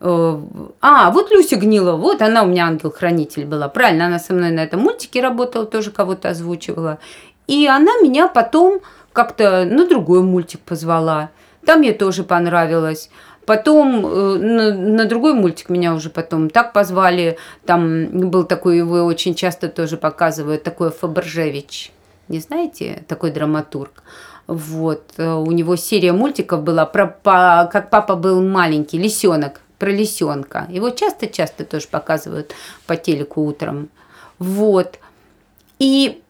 [0.00, 0.38] Э,
[0.80, 3.68] А, вот Люся Гнила, вот она у меня ангел-хранитель была.
[3.68, 6.98] Правильно, она со мной на этом мультике работала, тоже кого-то озвучивала.
[7.48, 8.80] И она меня потом
[9.12, 11.30] как-то на другой мультик позвала.
[11.64, 13.10] Там мне тоже понравилось.
[13.46, 17.38] Потом э, на, на другой мультик меня уже потом так позвали.
[17.64, 21.92] Там был такой, его очень часто тоже показывают, такой Фабржевич.
[22.28, 24.02] Не знаете, такой драматург.
[24.48, 25.02] Вот.
[25.16, 30.66] э, У него серия мультиков была про па- как папа был маленький, лисенок, про лисенка.
[30.68, 32.52] Его часто-часто тоже показывают
[32.86, 33.90] по телеку утром.
[34.40, 34.98] Вот.
[35.78, 36.20] И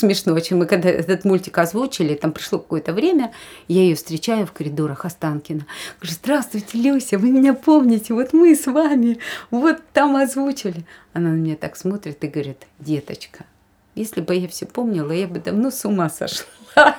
[0.00, 0.56] смешно очень.
[0.56, 3.32] Мы когда этот мультик озвучили, там пришло какое-то время,
[3.68, 5.66] я ее встречаю в коридорах Останкина.
[6.00, 9.18] Говорю, здравствуйте, Люся, вы меня помните, вот мы с вами,
[9.50, 10.84] вот там озвучили.
[11.12, 13.44] Она на меня так смотрит и говорит, деточка,
[13.94, 16.96] если бы я все помнила, я бы давно с ума сошла.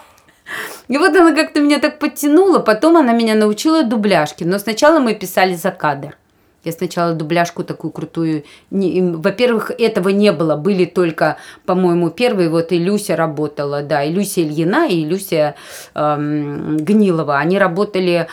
[0.88, 4.46] И вот она как-то меня так подтянула, потом она меня научила дубляжке.
[4.46, 6.18] Но сначала мы писали за кадр.
[6.64, 8.44] Я сначала дубляжку такую крутую...
[8.70, 10.56] Во-первых, этого не было.
[10.56, 12.50] Были только, по-моему, первые.
[12.50, 14.04] Вот и Люся работала, да.
[14.04, 15.56] И Люся Ильина, и Люся
[15.96, 17.38] эм, Гнилова.
[17.40, 18.28] Они работали...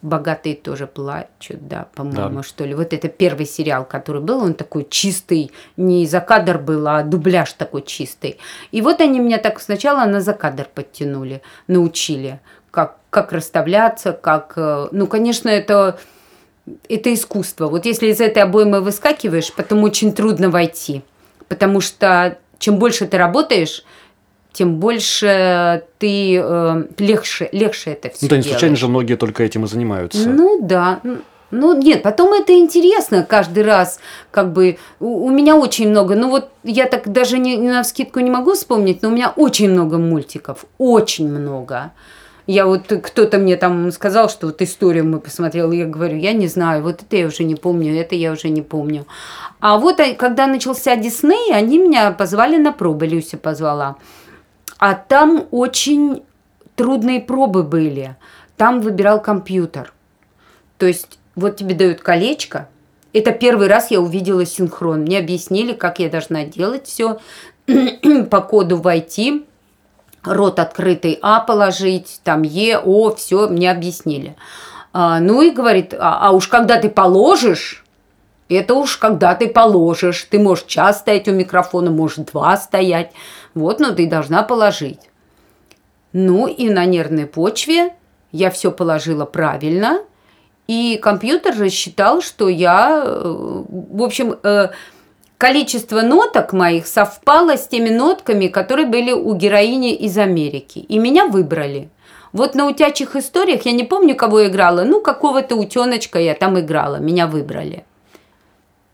[0.00, 2.42] «Богатые тоже плачут», да, по-моему, Да.
[2.42, 2.74] что ли.
[2.74, 4.42] Вот это первый сериал, который был.
[4.42, 5.50] Он такой чистый.
[5.76, 8.38] Не за кадр был, а дубляж такой чистый.
[8.72, 14.54] И вот они меня так сначала на закадр подтянули, научили, как, как расставляться, как...
[14.56, 15.98] э, Ну, конечно, это
[16.88, 17.68] это искусство.
[17.68, 21.02] Вот если из этой обоймы выскакиваешь, потом очень трудно войти.
[21.48, 23.84] Потому что чем больше ты работаешь,
[24.52, 29.42] тем больше ты э, легче, легче это все Ну, да, не случайно же многие только
[29.42, 30.28] этим и занимаются.
[30.28, 31.00] Ну да.
[31.52, 34.00] Ну нет, потом это интересно каждый раз,
[34.32, 38.18] как бы у, у меня очень много, ну вот я так даже не, на скидку
[38.18, 41.92] не могу вспомнить, но у меня очень много мультиков, очень много.
[42.46, 46.46] Я вот кто-то мне там сказал, что вот историю мы посмотрели, я говорю, я не
[46.46, 49.04] знаю, вот это я уже не помню, это я уже не помню.
[49.58, 53.96] А вот когда начался Дисней, они меня позвали на пробы, Люся позвала.
[54.78, 56.22] А там очень
[56.76, 58.16] трудные пробы были.
[58.56, 59.92] Там выбирал компьютер.
[60.78, 62.68] То есть вот тебе дают колечко.
[63.12, 65.02] Это первый раз я увидела синхрон.
[65.02, 67.18] Мне объяснили, как я должна делать все,
[68.30, 69.46] по коду войти
[70.26, 74.36] рот открытый А положить, там Е, О, все мне объяснили.
[74.92, 77.84] А, ну и говорит, а, а уж когда ты положишь,
[78.48, 80.26] это уж когда ты положишь.
[80.30, 83.12] Ты можешь час стоять у микрофона, можешь два стоять.
[83.54, 85.00] Вот, но ты должна положить.
[86.12, 87.94] Ну и на нервной почве
[88.32, 90.00] я все положила правильно.
[90.68, 93.22] И компьютер рассчитал, что я, э,
[93.64, 94.68] в общем, э,
[95.38, 100.78] количество ноток моих совпало с теми нотками, которые были у героини из Америки.
[100.78, 101.90] И меня выбрали.
[102.32, 104.84] Вот на утячих историях я не помню, кого играла.
[104.84, 106.96] Ну, какого-то утеночка я там играла.
[106.96, 107.84] Меня выбрали.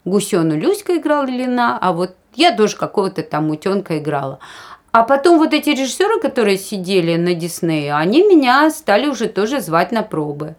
[0.05, 4.39] Гусену Люська играла Лина, а вот я тоже какого-то там утенка играла.
[4.91, 9.91] А потом вот эти режиссеры, которые сидели на Диснее, они меня стали уже тоже звать
[9.91, 10.57] на пробы.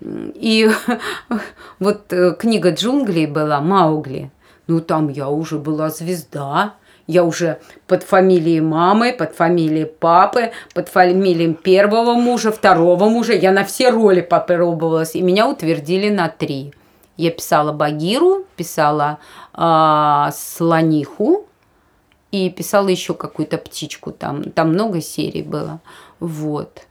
[0.00, 0.70] И
[1.78, 4.30] вот э, книга джунглей была «Маугли».
[4.70, 6.74] Ну, там я уже была звезда.
[7.08, 7.58] Я уже
[7.88, 13.32] под фамилией мамы, под фамилией папы, под фамилией первого мужа, второго мужа.
[13.32, 16.72] Я на все роли попробовалась, и меня утвердили на три.
[17.16, 19.18] Я писала Багиру, писала
[19.54, 21.46] э, Слониху
[22.30, 24.12] и писала еще какую-то птичку.
[24.12, 25.80] Там, там много серий было.
[26.20, 26.82] Вот.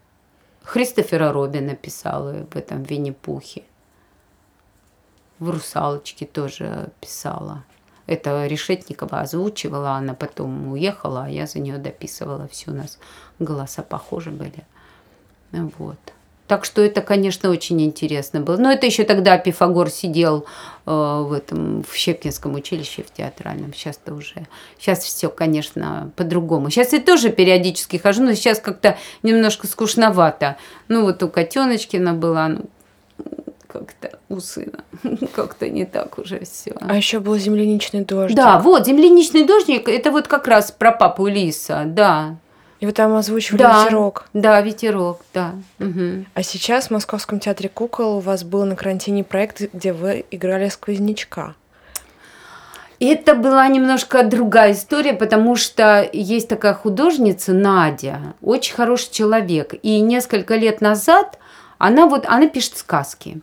[0.64, 3.64] Христофера Робина писала в этом Винни-Пухе
[5.40, 7.64] в «Русалочке» тоже писала.
[8.08, 12.48] Это Решетникова озвучивала, она потом уехала, а я за нее дописывала.
[12.48, 12.98] Все у нас
[13.38, 14.66] голоса похожи были.
[15.52, 16.00] Вот.
[16.50, 18.58] Так что это, конечно, очень интересно было.
[18.58, 20.48] Но это еще тогда Пифагор сидел
[20.88, 23.72] э, в этом в Щепкинском училище в театральном.
[23.72, 24.48] Сейчас-то уже,
[24.80, 26.72] сейчас все, конечно, по-другому.
[26.72, 30.58] Сейчас я тоже периодически хожу, но сейчас как-то немножко скучновато.
[30.88, 32.66] Ну вот у Котеночкина была, ну,
[33.72, 34.84] как-то у сына.
[35.36, 36.74] как-то не так уже все.
[36.82, 38.36] А еще был земляничный дождь.
[38.36, 42.38] Да, вот, земляничный дождик, это вот как раз про папу Лиса, да.
[42.80, 44.30] И вы там озвучивали да, ветерок.
[44.34, 45.54] Да, ветерок, да.
[45.80, 46.26] Угу.
[46.34, 50.70] А сейчас в Московском театре кукол у вас был на карантине проект, где вы играли
[50.70, 51.56] сквознячка.
[53.02, 59.74] Это была немножко другая история, потому что есть такая художница Надя, очень хороший человек.
[59.84, 61.38] И несколько лет назад
[61.78, 63.42] она вот она пишет сказки.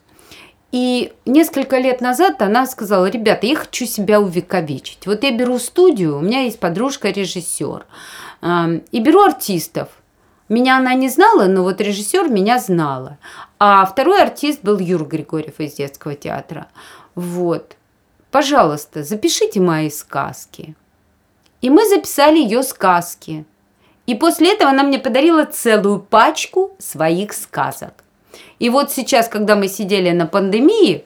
[0.72, 5.06] И несколько лет назад она сказала, ребята, я хочу себя увековечить.
[5.06, 7.86] Вот я беру студию, у меня есть подружка-режиссер,
[8.42, 9.88] и беру артистов.
[10.48, 13.18] Меня она не знала, но вот режиссер меня знала.
[13.58, 16.68] А второй артист был Юр Григорьев из детского театра.
[17.14, 17.76] Вот.
[18.30, 20.76] Пожалуйста, запишите мои сказки.
[21.62, 23.44] И мы записали ее сказки.
[24.06, 28.04] И после этого она мне подарила целую пачку своих сказок.
[28.58, 31.04] И вот сейчас, когда мы сидели на пандемии,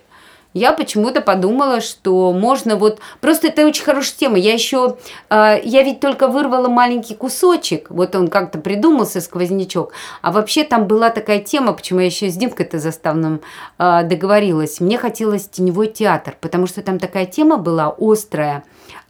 [0.53, 2.99] я почему-то подумала, что можно вот...
[3.20, 4.37] Просто это очень хорошая тема.
[4.37, 4.97] Я еще...
[5.28, 7.89] Э, я ведь только вырвала маленький кусочек.
[7.91, 9.93] Вот он как-то придумался, сквознячок.
[10.22, 13.43] А вообще там была такая тема, почему я еще с Димкой-то заставным
[13.78, 14.81] э, договорилась.
[14.81, 18.64] Мне хотелось теневой театр, потому что там такая тема была острая.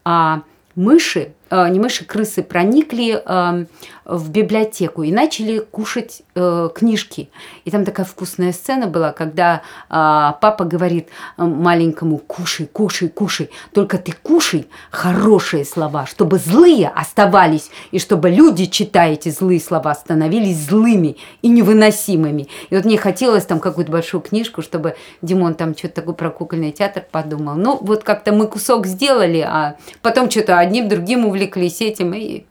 [0.05, 0.43] А
[0.75, 3.65] мыши, не мыши, крысы проникли э,
[4.05, 7.29] в библиотеку и начали кушать э, книжки.
[7.65, 13.99] И там такая вкусная сцена была, когда э, папа говорит маленькому «кушай, кушай, кушай, только
[13.99, 20.69] ты кушай хорошие слова, чтобы злые оставались, и чтобы люди, читая эти злые слова, становились
[20.69, 22.49] злыми и невыносимыми».
[22.71, 26.71] И вот мне хотелось там какую-то большую книжку, чтобы Димон там что-то такое про кукольный
[26.71, 27.57] театр подумал.
[27.57, 32.45] Ну, вот как-то мы кусок сделали, а потом что-то одним другим увлеклись этим и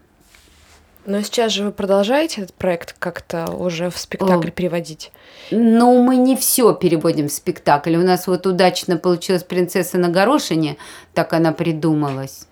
[1.05, 4.51] но сейчас же вы продолжаете этот проект как-то уже в спектакль О.
[4.51, 5.11] переводить?
[5.49, 7.95] Ну, мы не все переводим в спектакль.
[7.95, 10.77] У нас вот удачно получилась «Принцесса на горошине»,
[11.15, 12.47] так она придумалась.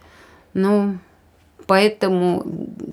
[0.55, 0.97] Ну,
[1.67, 2.43] поэтому,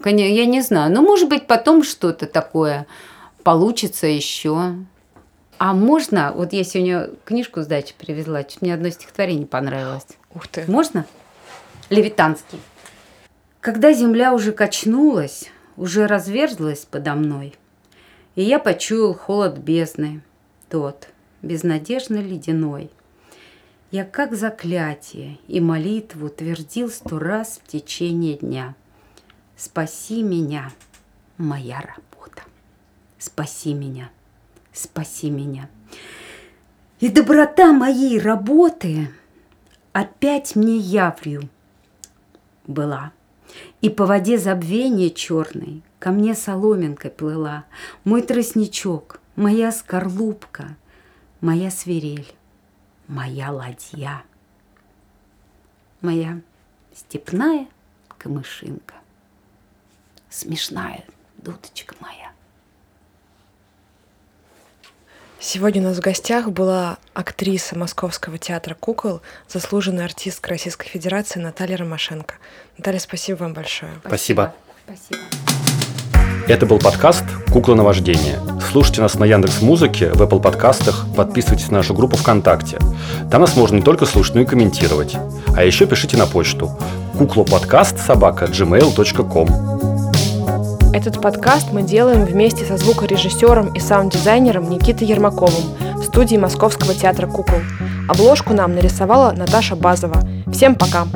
[0.02, 0.92] конечно, я не знаю.
[0.92, 2.86] Ну, может быть, потом что-то такое
[3.42, 4.74] получится еще.
[5.58, 10.08] А можно, вот я сегодня книжку с дачи привезла, чуть мне одно стихотворение понравилось.
[10.34, 10.64] Ух ты.
[10.66, 11.06] Можно?
[11.88, 12.58] Левитанский.
[13.64, 17.54] Когда земля уже качнулась, уже разверзлась подо мной,
[18.34, 20.20] и я почуял холод бездны,
[20.68, 21.08] тот,
[21.40, 22.90] безнадежно ледяной.
[23.90, 28.74] Я как заклятие и молитву твердил сто раз в течение дня.
[29.56, 30.70] Спаси меня,
[31.38, 32.42] моя работа.
[33.16, 34.10] спаси меня,
[34.74, 35.70] спаси меня.
[37.00, 39.08] И доброта моей работы
[39.94, 41.48] опять мне явлю
[42.66, 43.14] была.
[43.80, 47.64] И по воде забвения черной ко мне соломинка плыла,
[48.04, 50.76] Мой тростничок, моя скорлупка,
[51.40, 52.34] моя свирель,
[53.08, 54.22] моя ладья,
[56.00, 56.40] моя
[56.94, 57.66] степная
[58.18, 58.94] камышинка,
[60.28, 61.04] смешная
[61.38, 62.33] дудочка моя.
[65.46, 71.76] Сегодня у нас в гостях была актриса Московского театра кукол, заслуженная артистка Российской Федерации Наталья
[71.76, 72.36] Ромашенко.
[72.78, 73.92] Наталья, спасибо вам большое.
[74.06, 74.54] Спасибо.
[74.86, 75.20] Спасибо.
[76.48, 78.40] Это был подкаст «Кукла на вождение».
[78.72, 82.78] Слушайте нас на Яндекс Музыке, в Apple подкастах, подписывайтесь на нашу группу ВКонтакте.
[83.30, 85.14] Там нас можно не только слушать, но и комментировать.
[85.54, 86.74] А еще пишите на почту
[87.18, 89.73] куклоподкаст собака gmail.com.
[90.94, 97.26] Этот подкаст мы делаем вместе со звукорежиссером и саунд-дизайнером Никитой Ермаковым в студии Московского театра
[97.26, 97.58] кукол.
[98.08, 100.22] Обложку нам нарисовала Наташа Базова.
[100.52, 101.08] Всем пока!